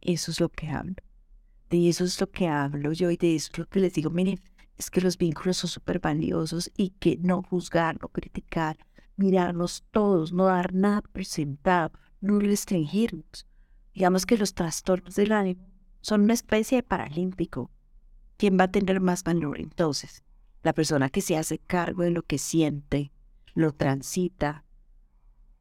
[0.00, 0.94] Eso es lo que hablo.
[1.68, 4.10] De eso es lo que hablo yo y de eso es lo que les digo,
[4.10, 4.40] miren,
[4.76, 8.78] es que los vínculos son súper valiosos y que no juzgar, no criticar,
[9.20, 13.46] mirarnos todos, no dar nada presentado, no restringirnos.
[13.94, 15.66] Digamos que los trastornos del ánimo
[16.00, 17.70] son una especie de paralímpico.
[18.38, 20.24] ¿Quién va a tener más valor entonces?
[20.62, 23.12] La persona que se hace cargo de lo que siente,
[23.54, 24.64] lo transita,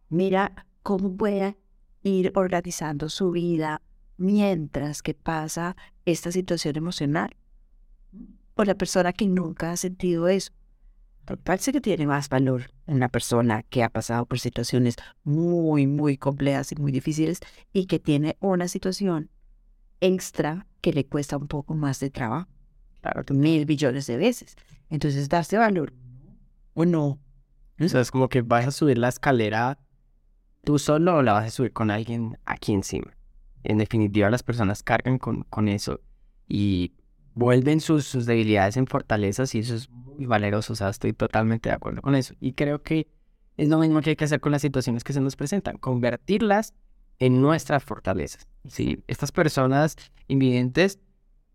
[0.07, 1.57] mira cómo puede
[2.01, 3.81] ir organizando su vida,
[4.17, 7.35] mientras que pasa esta situación emocional.
[8.55, 10.51] O la persona que nunca ha sentido eso.
[11.43, 16.71] Parece que tiene más valor una persona que ha pasado por situaciones muy, muy complejas
[16.71, 17.39] y muy difíciles
[17.71, 19.29] y que tiene una situación
[20.01, 22.49] extra que le cuesta un poco más de trabajo.
[23.01, 24.55] Claro, mil billones de veces.
[24.89, 25.93] Entonces, darse valor.
[26.73, 27.19] O no.
[27.79, 29.77] O sea, es como que vas a subir la escalera
[30.63, 33.13] tú solo o la vas a subir con alguien aquí encima
[33.63, 36.01] en definitiva las personas cargan con, con eso
[36.47, 36.93] y
[37.39, 41.69] vuelven sus, sus, debilidades en fortalezas y eso es muy valeroso, o sea, estoy totalmente
[41.69, 42.35] de acuerdo con eso.
[42.39, 43.07] Y creo que
[43.57, 46.73] es lo mismo que hay que hacer con las situaciones que se nos presentan, convertirlas
[47.17, 48.47] en nuestras fortalezas.
[48.67, 49.95] Sí, estas personas
[50.27, 50.99] invidentes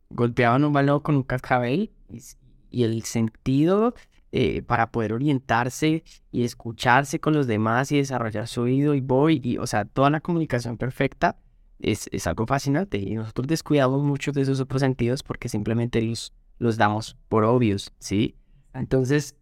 [0.08, 2.22] golpeaban un balón con un cascabel y,
[2.70, 3.94] y el sentido
[4.32, 9.40] eh, para poder orientarse y escucharse con los demás y desarrollar su oído y voy,
[9.44, 11.36] y, o sea, toda la comunicación perfecta
[11.78, 16.76] es, algo fascinante y nosotros descuidamos mucho de esos otros sentidos porque simplemente los, los
[16.76, 18.36] damos por obvios, ¿sí?
[18.72, 19.36] Entonces,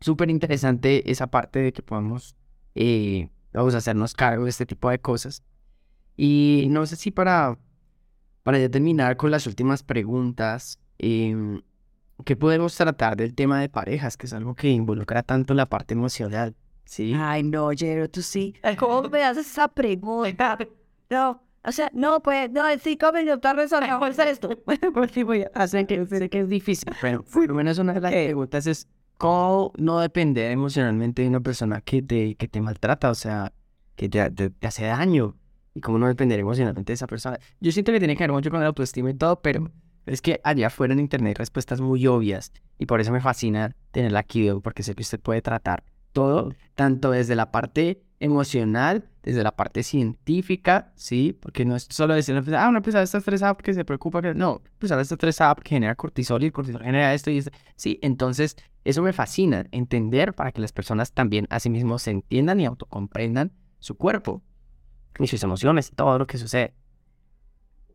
[0.00, 2.36] súper interesante esa parte de que podemos,
[2.74, 5.42] eh, vamos a hacernos cargo de este tipo de cosas.
[6.16, 7.58] Y no sé si para,
[8.42, 11.60] para ya terminar con las últimas preguntas, eh,
[12.24, 15.94] ¿qué podemos tratar del tema de parejas, que es algo que involucra tanto la parte
[15.94, 16.54] emocional?
[16.84, 17.14] ¿sí?
[17.16, 18.54] Ay, no, Jero, tú sí.
[18.78, 20.58] ¿Cómo me haces esa pregunta?
[21.10, 24.50] No, o sea, no, pues, no, en cinco minutos resolvemos esto.
[24.94, 28.00] pues sí, voy a hacer que, sé que es difícil, pero lo menos una de
[28.00, 28.88] las preguntas es
[29.18, 33.52] cómo no depender emocionalmente de una persona que te, que te maltrata, o sea,
[33.96, 35.36] que te, te, hace daño.
[35.74, 37.38] y cómo no depender emocionalmente de esa persona.
[37.60, 39.70] Yo siento que tiene que ver mucho con la autoestima y todo, pero
[40.06, 43.74] es que allá afuera en internet hay respuestas muy obvias y por eso me fascina
[43.90, 49.42] tenerla aquí, porque sé que usted puede tratar todo, tanto desde la parte emocional, desde
[49.42, 51.38] la parte científica, ¿sí?
[51.40, 54.92] Porque no es solo decir, ah, una persona está estresada porque se preocupa, no, pues
[54.92, 57.50] ahora está estresada porque genera cortisol y el cortisol genera esto y esto.
[57.76, 62.10] Sí, entonces eso me fascina, entender para que las personas también a sí mismos se
[62.10, 64.42] entiendan y autocomprendan su cuerpo
[65.18, 66.74] y sus emociones todo lo que sucede.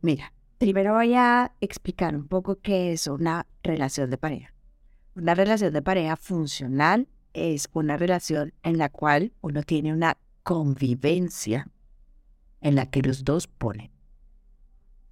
[0.02, 4.54] Mira, primero voy a explicar un poco qué es una relación de pareja.
[5.16, 11.70] Una relación de pareja funcional es una relación en la cual uno tiene una convivencia
[12.62, 13.92] en la que los dos ponen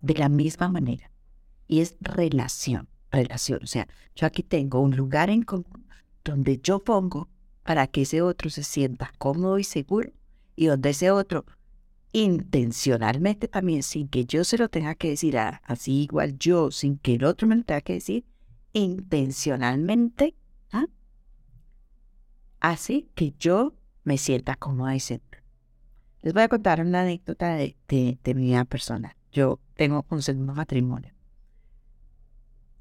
[0.01, 1.11] de la misma manera.
[1.67, 3.59] Y es relación, relación.
[3.63, 5.45] O sea, yo aquí tengo un lugar en
[6.23, 7.29] donde yo pongo
[7.63, 10.11] para que ese otro se sienta cómodo y seguro
[10.55, 11.45] y donde ese otro
[12.13, 17.15] intencionalmente también, sin que yo se lo tenga que decir, así igual yo, sin que
[17.15, 18.25] el otro me lo tenga que decir,
[18.73, 20.35] intencionalmente.
[22.59, 25.43] Hace que yo me sienta cómoda y segura.
[26.21, 29.15] Les voy a contar una anécdota de, de, mi vida personal.
[29.31, 31.13] Yo tengo un segundo matrimonio.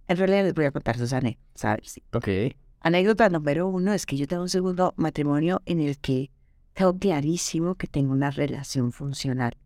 [0.08, 2.00] En realidad les voy a contar sus anécdotas, ¿sabes?
[2.12, 2.28] Ok.
[2.80, 6.30] Anécdota número uno es que yo tengo un segundo matrimonio en el que
[6.72, 9.56] tengo clarísimo que tengo una relación funcional.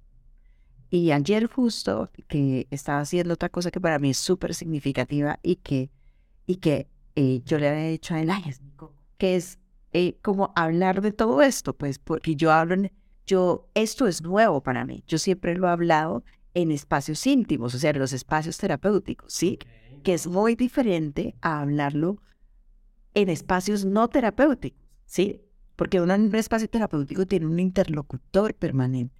[0.90, 5.56] Y ayer justo que estaba haciendo otra cosa que para mí es súper significativa y
[5.56, 5.90] que,
[6.46, 8.30] y que eh, yo le había dicho a él,
[9.18, 9.59] que es
[9.92, 12.92] eh, como hablar de todo esto, pues porque yo hablo, en,
[13.26, 16.24] yo, esto es nuevo para mí, yo siempre lo he hablado
[16.54, 19.58] en espacios íntimos, o sea, en los espacios terapéuticos, ¿sí?
[20.02, 22.18] Que es muy diferente a hablarlo
[23.14, 25.42] en espacios no terapéuticos, ¿sí?
[25.80, 29.14] porque un espacio terapéutico tiene un interlocutor permanente.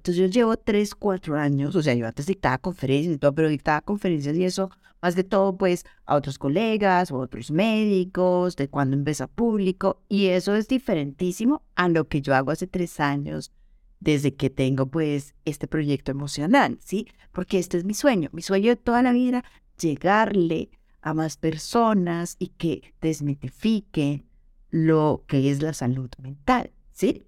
[0.00, 3.50] Entonces yo llevo tres, cuatro años, o sea, yo antes dictaba conferencias y todo, pero
[3.50, 4.70] dictaba conferencias y eso,
[5.02, 10.28] más de todo, pues, a otros colegas o otros médicos, de cuando empieza público, y
[10.28, 13.52] eso es diferentísimo a lo que yo hago hace tres años,
[14.00, 17.06] desde que tengo, pues, este proyecto emocional, ¿sí?
[17.30, 19.44] Porque este es mi sueño, mi sueño de toda la vida,
[19.78, 20.70] llegarle
[21.02, 24.24] a más personas y que desmitifiquen
[24.70, 27.26] lo que es la salud mental, ¿sí?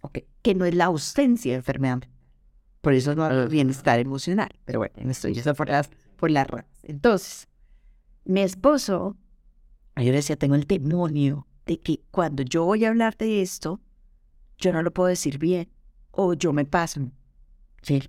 [0.00, 0.24] Okay.
[0.48, 2.04] Que no es la ausencia de enfermedad
[2.80, 4.48] Por eso no hay bienestar emocional.
[4.64, 6.64] Pero bueno, esto ya está por las, por las ramas.
[6.84, 7.48] Entonces,
[8.24, 9.18] mi esposo,
[9.94, 13.82] yo decía, tengo el demonio de que cuando yo voy a hablar de esto,
[14.56, 15.68] yo no lo puedo decir bien
[16.12, 17.10] o yo me paso.
[17.82, 18.04] ¿sí?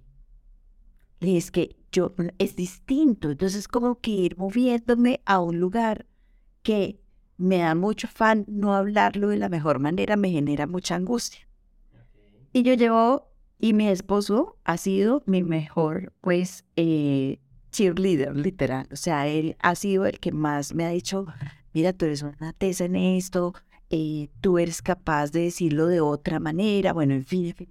[1.20, 3.32] Y es que yo, es distinto.
[3.32, 6.06] Entonces, como que ir moviéndome a un lugar
[6.64, 7.02] que
[7.36, 11.49] me da mucho afán no hablarlo de la mejor manera, me genera mucha angustia.
[12.52, 17.40] Y yo llevo, y mi esposo ha sido mi mejor, pues, eh,
[17.72, 18.88] cheerleader, literal.
[18.92, 21.28] O sea, él ha sido el que más me ha dicho,
[21.74, 23.54] mira, tú eres una tesa en esto,
[23.90, 27.70] eh, tú eres capaz de decirlo de otra manera, bueno, en fin, en fin.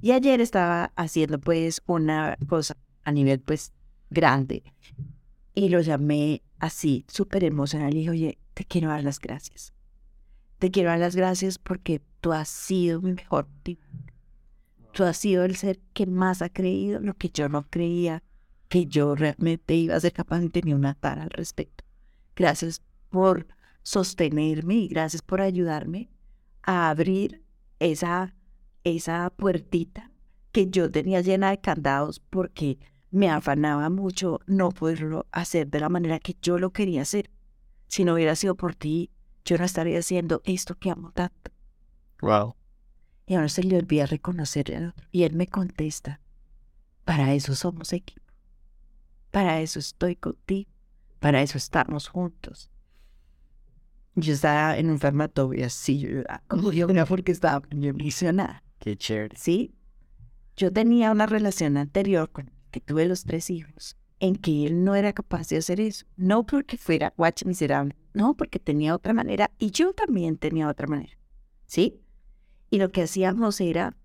[0.00, 3.72] Y ayer estaba haciendo, pues, una cosa a nivel, pues,
[4.10, 4.62] grande.
[5.54, 7.94] Y lo llamé así, súper emocional.
[7.94, 9.72] Y dije, oye, te quiero dar las gracias.
[10.58, 13.82] Te quiero dar las gracias porque tú has sido mi mejor tipo.
[14.92, 18.22] Tú has sido el ser que más ha creído lo que yo no creía
[18.68, 21.84] que yo realmente iba a ser capaz de tener una tara al respecto.
[22.34, 22.80] Gracias
[23.10, 23.46] por
[23.82, 26.08] sostenerme y gracias por ayudarme
[26.62, 27.42] a abrir
[27.80, 28.34] esa,
[28.84, 30.10] esa puertita
[30.52, 32.78] que yo tenía llena de candados porque
[33.10, 37.30] me afanaba mucho no poderlo hacer de la manera que yo lo quería hacer.
[37.88, 39.10] Si no hubiera sido por ti,
[39.44, 41.50] yo no estaría haciendo esto que amo tanto.
[42.22, 42.54] Wow.
[43.26, 44.94] Y ahora se le olvida reconocerlo.
[45.10, 46.20] Y él me contesta,
[47.04, 48.22] para eso somos equipo.
[49.30, 50.70] Para eso estoy contigo.
[51.18, 52.70] Para eso estamos juntos.
[54.14, 54.98] Yo estaba en un
[55.54, 58.62] y así, yo como yo porque estaba emocionada.
[58.78, 59.36] Qué chévere.
[59.38, 59.74] Sí.
[60.56, 64.94] Yo tenía una relación anterior con que tuve los tres hijos en que él no
[64.94, 66.06] era capaz de hacer eso.
[66.16, 70.86] No porque fuera guacho miserable, no, porque tenía otra manera y yo también tenía otra
[70.86, 71.16] manera.
[71.66, 72.01] ¿Sí?
[72.72, 73.98] Y lo que hacíamos era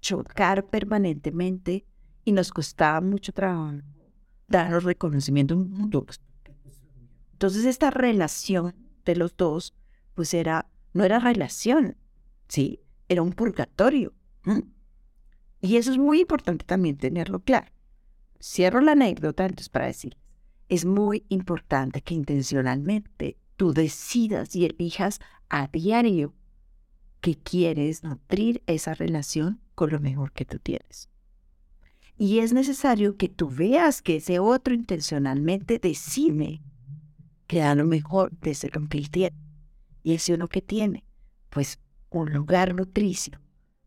[0.00, 1.84] chocar permanentemente
[2.24, 3.80] y nos costaba mucho trabajo
[4.46, 5.54] darnos reconocimiento
[7.32, 9.74] Entonces esta relación de los dos,
[10.14, 11.96] pues era, no era relación,
[12.46, 12.78] ¿sí?
[13.08, 14.14] Era un purgatorio.
[15.60, 17.72] Y eso es muy importante también tenerlo claro.
[18.40, 20.16] Cierro la anécdota entonces para decir,
[20.68, 25.18] es muy importante que intencionalmente tú decidas y elijas
[25.48, 26.32] a diario
[27.22, 31.08] que quieres nutrir esa relación con lo mejor que tú tienes.
[32.18, 36.60] Y es necesario que tú veas que ese otro intencionalmente decide
[37.46, 39.36] que da lo mejor de ese lo que él tiene.
[40.02, 41.04] Y ese uno que tiene,
[41.48, 41.78] pues
[42.10, 43.40] un lugar nutricio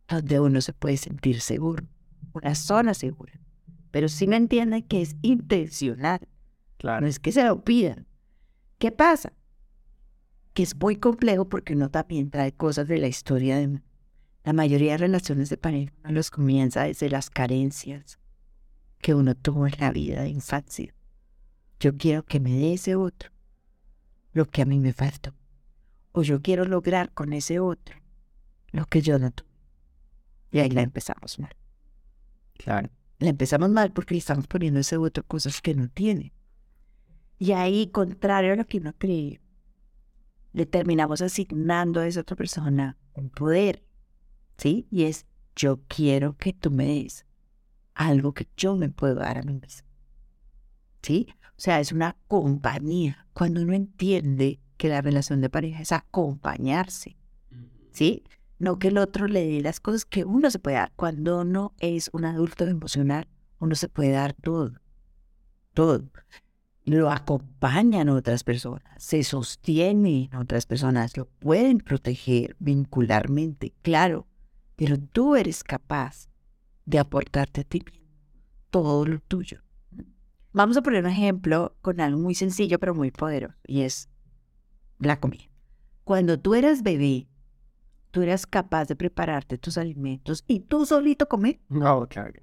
[0.07, 1.85] donde uno se puede sentir seguro,
[2.33, 3.33] una zona segura.
[3.91, 6.27] Pero si me entienden que es intencional,
[6.77, 7.01] Claro.
[7.01, 8.07] no es que se lo pidan.
[8.77, 9.33] ¿Qué pasa?
[10.55, 13.81] Que es muy complejo porque uno también trae cosas de la historia de
[14.43, 15.91] la mayoría de relaciones de pareja.
[16.03, 18.17] Uno los comienza desde las carencias
[18.99, 20.95] que uno tuvo en la vida de infancia.
[21.79, 23.31] Yo quiero que me dé ese otro
[24.31, 25.33] lo que a mí me faltó.
[26.13, 27.97] O yo quiero lograr con ese otro
[28.71, 29.49] lo que yo no tuve.
[30.51, 31.53] Y ahí la empezamos mal.
[32.57, 32.89] Claro.
[33.19, 36.33] La empezamos mal porque le estamos poniendo a ese otro cosas que no tiene.
[37.37, 39.41] Y ahí, contrario a lo que uno cree,
[40.55, 43.83] le terminamos asignando a esa otra persona un poder,
[44.57, 44.87] ¿sí?
[44.89, 47.25] Y es, yo quiero que tú me des
[47.93, 49.85] algo que yo me puedo dar a mí mismo,
[51.01, 51.27] ¿sí?
[51.57, 53.27] O sea, es una compañía.
[53.33, 57.17] Cuando uno entiende que la relación de pareja es acompañarse,
[57.91, 58.23] ¿sí?
[58.57, 60.93] No que el otro le dé las cosas que uno se puede dar.
[60.95, 63.27] Cuando uno es un adulto emocional,
[63.59, 64.71] uno se puede dar todo,
[65.73, 66.01] todo
[66.85, 74.27] lo acompañan otras personas, se sostienen otras personas, lo pueden proteger vincularmente, claro,
[74.75, 76.29] pero tú eres capaz
[76.85, 78.05] de aportarte a ti mismo
[78.69, 79.61] todo lo tuyo.
[80.51, 84.09] Vamos a poner un ejemplo con algo muy sencillo pero muy poderoso y es
[84.99, 85.45] la comida.
[86.03, 87.27] Cuando tú eras bebé,
[88.11, 91.59] tú eras capaz de prepararte tus alimentos y tú solito comer.
[91.67, 92.41] No, claro.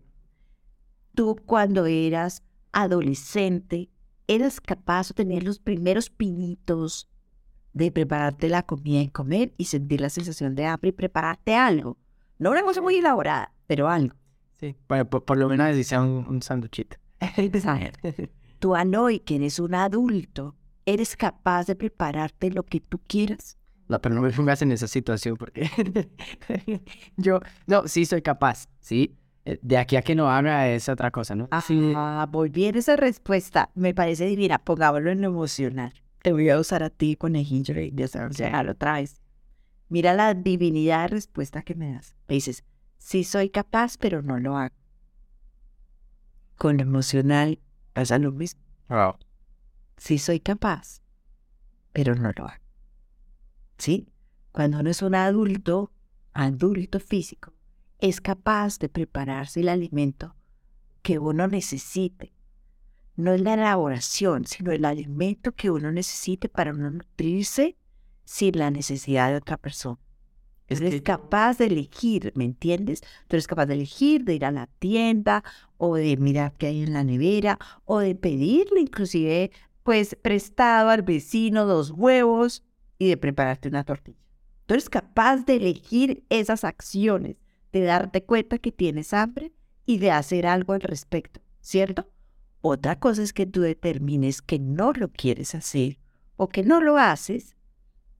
[1.14, 3.90] Tú cuando eras adolescente,
[4.34, 7.08] eras capaz de tener los primeros pinitos
[7.72, 11.98] de prepararte la comida y comer y sentir la sensación de hambre y prepararte algo.
[12.38, 14.16] No una cosa muy elaborada, pero algo.
[14.58, 14.76] Sí.
[14.88, 16.96] Bueno, por, por lo menos así sea un, un sanduchito.
[18.58, 20.56] Tú, Anoy, que eres un adulto,
[20.86, 23.58] eres capaz de prepararte lo que tú quieras.
[23.88, 25.68] No, pero no me pongas en esa situación porque
[27.16, 29.16] yo, no, sí soy capaz, ¿sí?
[29.44, 31.48] Eh, De aquí a que no haga es otra cosa, ¿no?
[31.50, 34.58] Ah, volviendo a esa respuesta, me parece divina.
[34.58, 35.92] Pongámoslo en lo emocional.
[36.22, 39.20] Te voy a usar a ti, conejillo, y ya sabes, ya lo traes.
[39.88, 42.16] Mira la divinidad de respuesta que me das.
[42.28, 42.64] Me dices,
[42.98, 44.74] sí soy capaz, pero no lo hago.
[46.56, 47.58] Con lo emocional
[47.92, 48.60] pasa lo mismo.
[48.88, 49.16] Wow.
[49.96, 51.00] Sí soy capaz,
[51.92, 52.62] pero no lo hago.
[53.78, 54.08] ¿Sí?
[54.52, 55.90] Cuando uno es un adulto,
[56.32, 57.52] adulto físico,
[58.02, 60.34] es capaz de prepararse el alimento
[61.02, 62.32] que uno necesite.
[63.16, 67.76] No es la elaboración, sino el alimento que uno necesite para uno nutrirse
[68.24, 69.98] sin la necesidad de otra persona.
[70.66, 73.02] Es Eres que- capaz de elegir, ¿me entiendes?
[73.28, 75.44] Tú eres capaz de elegir, de ir a la tienda
[75.76, 79.52] o de mirar qué hay en la nevera o de pedirle inclusive,
[79.84, 82.64] pues, prestado al vecino dos huevos
[82.98, 84.18] y de prepararte una tortilla.
[84.66, 87.36] Tú eres capaz de elegir esas acciones,
[87.72, 89.52] de darte cuenta que tienes hambre
[89.86, 92.08] y de hacer algo al respecto, ¿cierto?
[92.60, 95.98] Otra cosa es que tú determines que no lo quieres hacer
[96.36, 97.56] o que no lo haces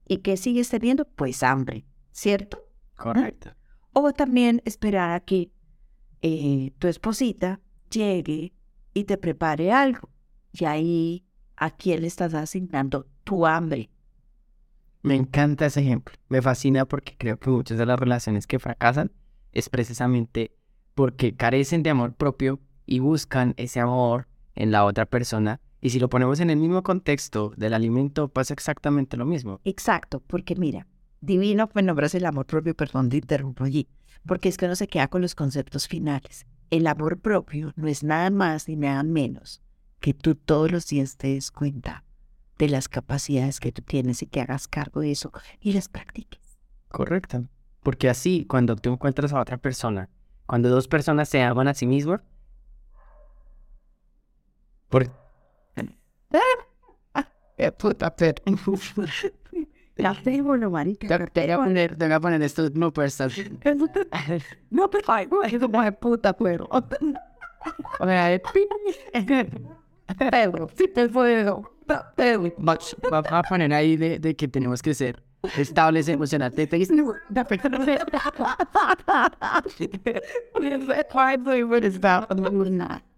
[0.05, 2.69] y que sigues teniendo, pues, hambre, ¿cierto?
[2.95, 3.51] Correcto.
[3.93, 5.51] O también esperar a que
[6.21, 8.53] eh, tu esposita llegue
[8.93, 10.09] y te prepare algo.
[10.51, 11.25] Y ahí,
[11.55, 13.89] ¿a quién le estás asignando tu hambre?
[15.01, 16.15] Me encanta ese ejemplo.
[16.29, 19.11] Me fascina porque creo que muchas de las relaciones que fracasan
[19.53, 20.55] es precisamente
[20.93, 25.59] porque carecen de amor propio y buscan ese amor en la otra persona.
[25.81, 29.59] Y si lo ponemos en el mismo contexto del alimento, pasa exactamente lo mismo.
[29.63, 30.87] Exacto, porque mira,
[31.21, 33.87] divino me nombras el amor propio, perdón, te interrumpo allí,
[34.25, 36.45] porque es que uno se queda con los conceptos finales.
[36.69, 39.61] El amor propio no es nada más ni nada menos
[39.99, 42.03] que tú todos los días te des cuenta
[42.57, 46.59] de las capacidades que tú tienes y que hagas cargo de eso y las practiques.
[46.89, 47.47] Correcto.
[47.83, 50.09] Porque así, cuando tú encuentras a otra persona,
[50.45, 52.21] cuando dos personas se aman a sí mismas,
[54.89, 55.09] por...
[59.95, 61.19] La tengo, no, marica.
[61.19, 63.21] Te, te voy a poner, te voy a poner estos bloopers.
[63.21, 63.43] así.
[64.71, 66.67] No, pero ay, güey, es puta, pero...
[67.99, 68.41] O sea,
[70.17, 71.71] Pero, si te puedo.
[72.15, 72.95] Pero, Vamos
[73.31, 75.23] a poner ahí de, de que tenemos que ser
[75.57, 76.67] estables emocionalmente.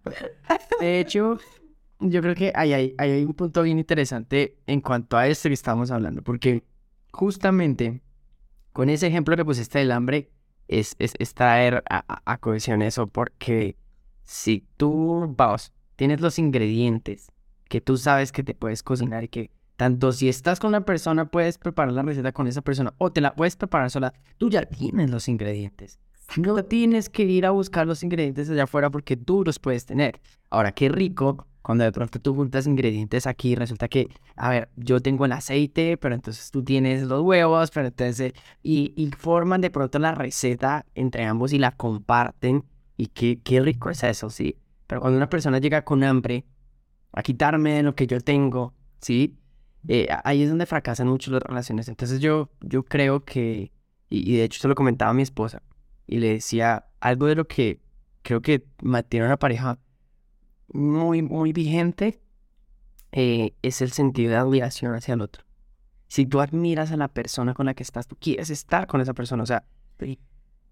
[0.79, 1.39] De hecho,
[1.99, 5.53] yo creo que ahí hay, hay un punto bien interesante en cuanto a esto que
[5.53, 6.63] estamos hablando, porque
[7.11, 8.01] justamente
[8.73, 10.31] con ese ejemplo que pusiste del hambre
[10.67, 13.77] es, es, es traer a, a- a cohesión eso, porque
[14.23, 17.31] si tú, vamos, tienes los ingredientes
[17.69, 21.25] que tú sabes que te puedes cocinar y que tanto si estás con una persona
[21.25, 24.65] puedes preparar la receta con esa persona o te la puedes preparar sola, tú ya
[24.65, 25.99] tienes los ingredientes.
[26.37, 30.19] No tienes que ir a buscar los ingredientes allá afuera porque tú los puedes tener.
[30.49, 34.99] Ahora, qué rico cuando de pronto tú juntas ingredientes aquí, resulta que, a ver, yo
[35.01, 39.71] tengo el aceite, pero entonces tú tienes los huevos, pero entonces, y, y forman de
[39.71, 42.63] pronto la receta entre ambos y la comparten.
[42.97, 44.59] Y qué, qué rico es eso, ¿sí?
[44.85, 46.45] Pero cuando una persona llega con hambre
[47.11, 49.35] a quitarme de lo que yo tengo, ¿sí?
[49.87, 51.87] Eh, ahí es donde fracasan mucho las relaciones.
[51.87, 53.71] Entonces yo, yo creo que,
[54.09, 55.61] y, y de hecho se lo comentaba a mi esposa,
[56.07, 57.81] y le decía algo de lo que
[58.21, 59.79] creo que mantiene una pareja
[60.67, 62.21] muy, muy vigente,
[63.11, 65.43] eh, es el sentido de admiración hacia el otro.
[66.07, 69.13] Si tú admiras a la persona con la que estás, tú quieres estar con esa
[69.13, 69.63] persona, o sea...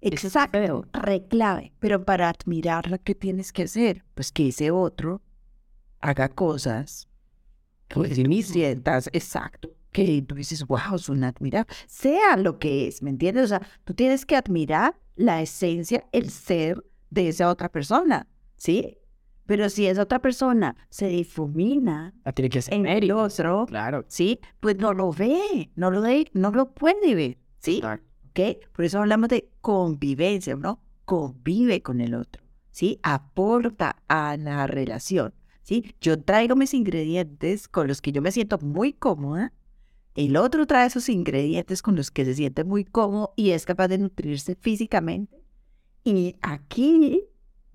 [0.01, 1.71] Exacto, reclave.
[1.79, 4.03] Pero para admirarla, ¿qué tienes que hacer?
[4.13, 5.21] Pues que ese otro
[6.01, 7.07] haga cosas
[8.01, 13.11] que si sientas, exacto, que tú dices, wow, son admirables, sea lo que es, ¿me
[13.11, 13.45] entiendes?
[13.45, 18.27] O sea, tú tienes que admirar la esencia, el ser de esa otra persona,
[18.57, 18.97] ¿sí?
[19.45, 24.05] Pero si esa otra persona se difumina ah, tiene que ser en el otro, claro.
[24.07, 24.39] ¿sí?
[24.59, 27.81] Pues no lo ve, no lo ve, no lo puede ver, ¿sí?
[28.29, 28.39] ¿Ok?
[28.71, 30.81] Por eso hablamos de convivencia, ¿no?
[31.05, 32.41] Convive con el otro,
[32.71, 32.99] ¿sí?
[33.03, 35.33] Aporta a la relación,
[35.63, 35.95] ¿sí?
[35.99, 39.51] Yo traigo mis ingredientes con los que yo me siento muy cómoda,
[40.15, 43.87] el otro trae esos ingredientes con los que se siente muy cómodo y es capaz
[43.87, 45.43] de nutrirse físicamente.
[46.03, 47.23] Y aquí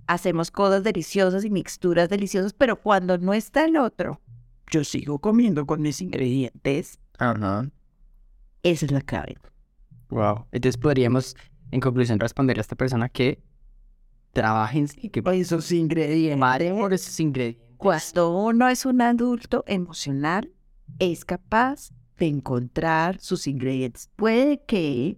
[0.07, 4.21] hacemos cosas deliciosas y mixturas deliciosas, pero cuando no está el otro,
[4.71, 7.01] yo sigo comiendo con mis ingredientes.
[7.19, 7.69] Ajá.
[8.63, 9.37] Esa es la clave.
[10.11, 10.47] Wow.
[10.53, 11.37] Entonces podríamos,
[11.73, 13.43] en conclusión, responder a esta persona que
[14.33, 16.79] trabajen y que esos ingredientes.
[16.79, 17.68] Por esos ingredientes.
[17.79, 20.53] Cuando uno es un adulto emocional,
[20.99, 24.11] es capaz de encontrar sus ingredientes.
[24.17, 25.17] Puede que,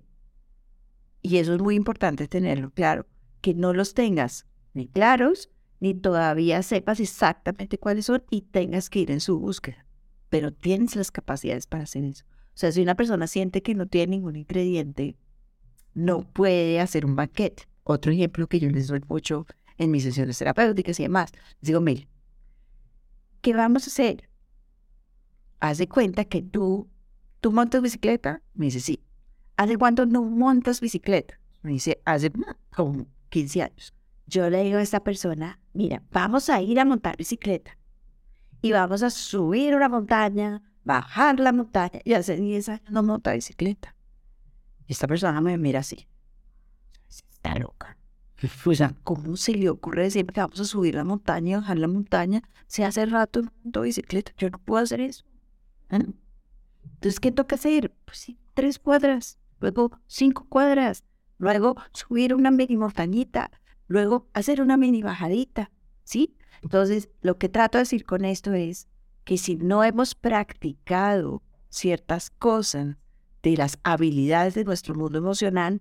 [1.22, 3.06] y eso es muy importante tenerlo claro,
[3.40, 5.48] que no los tengas ni claros,
[5.80, 9.86] ni todavía sepas exactamente cuáles son y tengas que ir en su búsqueda.
[10.28, 12.26] Pero tienes las capacidades para hacer eso.
[12.28, 15.16] O sea, si una persona siente que no tiene ningún ingrediente,
[15.94, 17.62] no puede hacer un banquete.
[17.84, 19.46] Otro ejemplo que yo les doy mucho
[19.78, 21.32] en mis sesiones terapéuticas y demás.
[21.62, 22.09] Les digo, mire,
[23.41, 24.28] ¿qué vamos a hacer?
[25.61, 26.88] Haz de cuenta que tú,
[27.41, 28.43] tú montas bicicleta.
[28.55, 29.03] Me dice, sí.
[29.57, 31.38] ¿Hace cuánto no montas bicicleta?
[31.62, 32.32] Me dice, hace
[32.74, 33.95] como 15 años
[34.30, 37.76] yo le digo a esta persona, mira, vamos a ir a montar bicicleta
[38.62, 43.32] y vamos a subir una montaña, bajar la montaña y hace 10 años no monta
[43.32, 43.97] bicicleta.
[44.86, 46.09] Y esta persona me mira así.
[47.09, 47.97] Está loca.
[48.64, 51.88] O sea, ¿cómo se le ocurre decirme que vamos a subir la montaña bajar la
[51.88, 54.32] montaña si hace rato no monto bicicleta?
[54.38, 55.24] Yo no puedo hacer eso.
[55.91, 55.99] ¿Ah?
[56.84, 57.95] Entonces, ¿qué toca hacer?
[58.05, 61.05] Pues sí, tres cuadras, luego cinco cuadras,
[61.38, 63.51] luego subir una mini montañita,
[63.86, 65.70] luego hacer una mini bajadita,
[66.05, 66.36] ¿sí?
[66.62, 68.88] Entonces, lo que trato de decir con esto es
[69.24, 72.97] que si no hemos practicado ciertas cosas
[73.43, 75.80] de las habilidades de nuestro mundo emocional,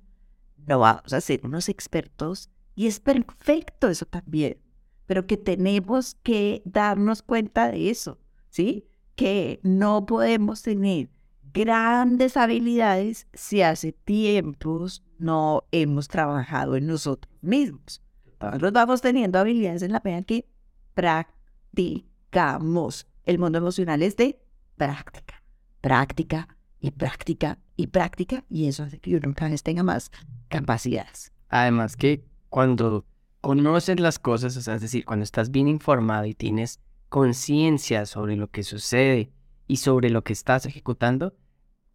[0.68, 4.58] no vamos a ser unos expertos y es perfecto eso también,
[5.06, 8.88] pero que tenemos que darnos cuenta de eso, ¿sí?
[9.16, 11.10] Que no podemos tener
[11.54, 18.02] grandes habilidades si hace tiempos no hemos trabajado en nosotros mismos.
[18.40, 20.48] Nosotros vamos teniendo habilidades en la medida que
[20.94, 23.08] practicamos.
[23.26, 24.42] El mundo emocional es de
[24.78, 25.44] práctica,
[25.82, 26.48] práctica
[26.80, 30.12] y práctica y práctica, y eso hace que uno cada vez tenga más
[30.50, 31.32] capacidades.
[31.48, 33.06] Además que cuando
[33.40, 38.64] conoces las cosas, es decir, cuando estás bien informado y tienes conciencia sobre lo que
[38.64, 39.32] sucede
[39.66, 41.34] y sobre lo que estás ejecutando,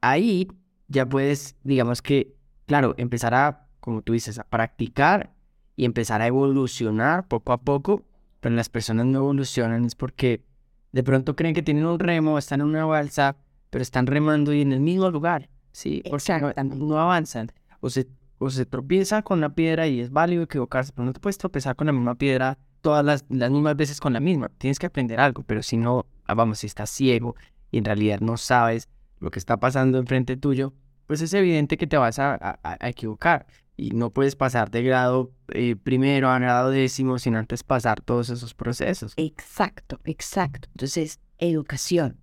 [0.01, 0.49] ahí
[0.89, 2.35] ya puedes, digamos que,
[2.65, 5.35] claro, empezar a, como tú dices, a practicar
[5.77, 8.07] y empezar a evolucionar poco a poco,
[8.41, 10.47] pero las personas no evolucionan es porque
[10.93, 13.37] de pronto creen que tienen un remo, están en una balsa,
[13.69, 16.03] pero están remando y en el mismo lugar, ¿sí?
[16.09, 17.53] Porque no, no, avanzan.
[17.81, 18.07] O se,
[18.39, 21.77] o se tropieza con la piedra y es válido equivocarse, pero no te puedes tropezar
[21.77, 24.51] con la misma piedra todas las, las mismas veces con la misma.
[24.57, 27.35] Tienes que aprender algo, pero si no, ah, vamos, si estás ciego
[27.71, 28.89] y en realidad no sabes
[29.19, 30.73] lo que está pasando enfrente tuyo,
[31.07, 33.47] pues es evidente que te vas a, a, equivocar
[33.77, 38.31] y no puedes pasar de grado eh, primero a grado décimo sin antes pasar todos
[38.31, 39.13] esos procesos.
[39.17, 40.69] Exacto, exacto.
[40.73, 42.21] Entonces, educación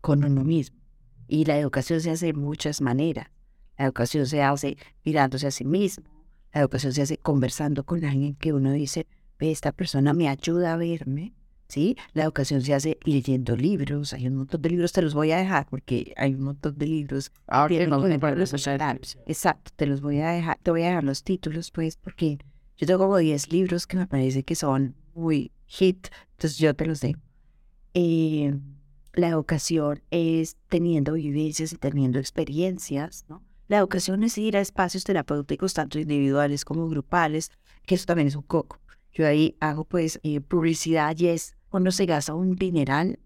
[0.00, 0.83] con uno mismo.
[1.28, 3.28] Y la educación se hace de muchas maneras.
[3.76, 6.06] La educación se hace mirándose a sí mismo.
[6.52, 9.06] La educación se hace conversando con alguien que uno dice,
[9.50, 11.32] esta persona me ayuda a verme,
[11.68, 11.96] ¿sí?
[12.12, 15.38] La educación se hace leyendo libros, hay un montón de libros, te los voy a
[15.38, 17.32] dejar porque hay un montón de libros.
[17.46, 19.18] Ah, ok, tienen vamos a con poner los los sociales.
[19.26, 22.38] Exacto, te los voy a dejar, te voy a dejar los títulos, pues, porque
[22.76, 26.86] yo tengo como 10 libros que me parece que son muy hit, entonces yo te
[26.86, 27.20] los dejo.
[27.94, 28.54] Eh,
[29.14, 33.42] la educación es teniendo vivencias y teniendo experiencias, ¿no?
[33.66, 37.50] La educación es ir a espacios terapéuticos, tanto individuales como grupales,
[37.86, 38.78] que eso también es un coco.
[39.12, 43.18] Yo ahí hago pues eh, publicidad y es cuando se gasta un dineral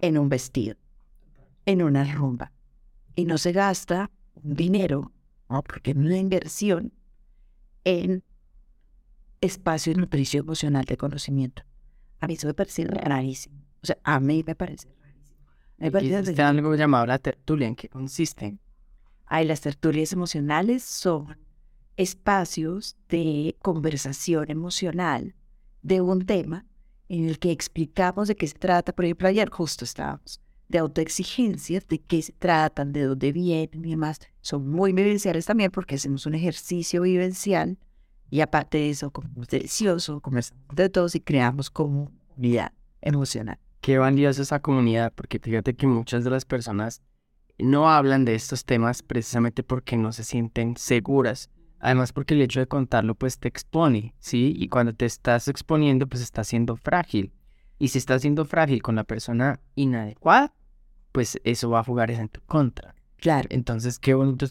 [0.00, 0.76] en un vestido,
[1.64, 2.52] en una rumba,
[3.14, 4.10] y no se gasta
[4.42, 5.12] dinero,
[5.48, 5.62] ¿no?
[5.62, 6.92] porque es una inversión
[7.84, 8.24] en
[9.40, 11.62] espacio de nutrición emocional de conocimiento.
[12.20, 13.62] A mí eso me parece rarísimo.
[13.82, 14.44] O sea, a mí.
[14.46, 14.88] Me parece
[15.82, 18.56] Existe algo llamado la tertulia, ¿en qué consiste?
[19.26, 21.36] Ay, las tertulias emocionales son
[21.96, 25.34] espacios de conversación emocional
[25.82, 26.66] de un tema
[27.08, 28.92] en el que explicamos de qué se trata.
[28.92, 33.90] Por ejemplo, ayer justo estábamos de autoexigencias, de qué se tratan, de dónde vienen y
[33.90, 34.20] demás.
[34.40, 37.76] Son muy vivenciales también porque hacemos un ejercicio vivencial
[38.30, 42.72] y aparte de eso, comemos delicioso, conversamos de todos y creamos comunidad
[43.02, 43.58] emocional.
[43.82, 47.02] Qué valiosa esa comunidad, porque fíjate que muchas de las personas
[47.58, 51.50] no hablan de estos temas precisamente porque no se sienten seguras.
[51.80, 54.54] Además, porque el hecho de contarlo, pues te expone, ¿sí?
[54.56, 57.32] Y cuando te estás exponiendo, pues estás siendo frágil.
[57.80, 60.54] Y si estás siendo frágil con la persona inadecuada,
[61.10, 62.94] pues eso va a jugar en tu contra.
[63.16, 64.46] Claro, Entonces, qué bonito.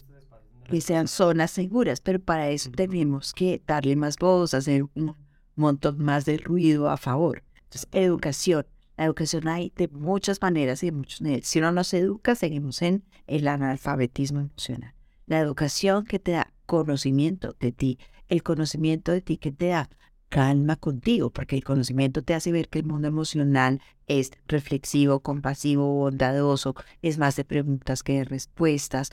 [0.68, 5.16] que sean zonas seguras, pero para eso tenemos que darle más voz, hacer un
[5.56, 7.42] montón más de ruido a favor.
[7.62, 8.66] Entonces, educación.
[8.96, 11.46] La educación hay de muchas maneras y de muchos niveles.
[11.46, 14.94] Si no se educa, seguimos en el analfabetismo emocional.
[15.26, 17.98] La educación que te da conocimiento de ti,
[18.28, 19.88] el conocimiento de ti que te da
[20.28, 25.86] calma contigo, porque el conocimiento te hace ver que el mundo emocional es reflexivo, compasivo,
[25.94, 29.10] bondadoso, es más de preguntas que de respuestas,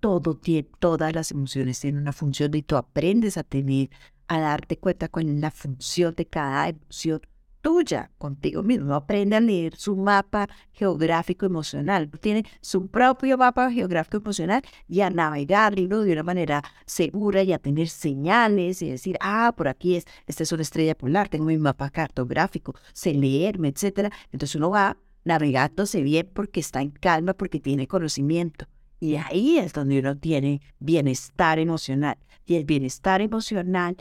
[0.00, 3.90] todo tiene, todas las emociones tienen una función y tú aprendes a tener,
[4.26, 7.20] a darte cuenta con la función de cada emoción
[7.64, 8.94] tuya contigo mismo.
[8.94, 12.10] Aprende a leer su mapa geográfico emocional.
[12.20, 17.58] Tiene su propio mapa geográfico emocional y a navegarlo de una manera segura y a
[17.58, 21.56] tener señales y decir, ah, por aquí es, esta es una estrella polar, tengo mi
[21.56, 24.12] mapa cartográfico, sé leerme, etcétera.
[24.30, 28.66] Entonces uno va navegándose bien porque está en calma, porque tiene conocimiento.
[29.00, 32.18] Y ahí es donde uno tiene bienestar emocional.
[32.46, 33.96] Y el bienestar emocional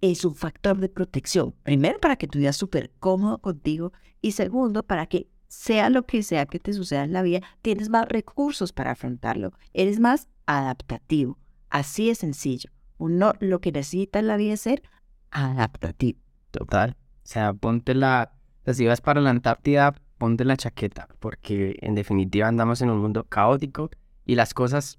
[0.00, 1.54] es un factor de protección.
[1.62, 3.92] Primero, para que tú vivas súper cómodo contigo.
[4.20, 7.88] Y segundo, para que sea lo que sea que te suceda en la vida, tienes
[7.88, 9.52] más recursos para afrontarlo.
[9.72, 11.38] Eres más adaptativo.
[11.70, 12.70] Así es sencillo.
[12.98, 14.82] Uno lo que necesita en la vida es ser
[15.30, 16.18] adaptativo.
[16.50, 16.96] Total.
[16.98, 18.32] O sea, ponte la.
[18.72, 23.24] Si vas para la Antártida, ponte la chaqueta, porque en definitiva andamos en un mundo
[23.24, 23.90] caótico
[24.24, 24.98] y las cosas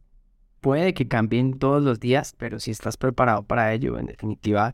[0.61, 4.73] puede que cambien todos los días, pero si estás preparado para ello, en definitiva,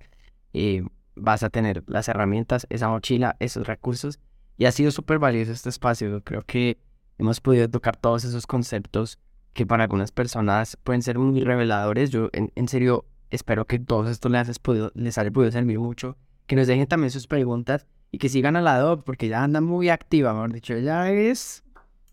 [0.54, 0.84] eh,
[1.16, 4.20] vas a tener las herramientas, esa mochila, esos recursos.
[4.58, 6.24] Y ha sido súper valioso este espacio.
[6.24, 6.78] Creo que
[7.18, 9.20] hemos podido tocar todos esos conceptos
[9.54, 12.10] que para algunas personas pueden ser muy reveladores.
[12.10, 15.80] Yo, en, en serio, espero que todos estos les, has podido, les haya podido servir
[15.80, 16.18] mucho.
[16.48, 19.62] Que nos dejen también sus preguntas y que sigan a la DOC porque ya anda
[19.62, 21.64] muy activa, mejor dicho, ella es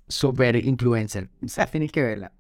[0.09, 1.29] súper influencer.
[1.45, 2.33] O sea, tienen que verla.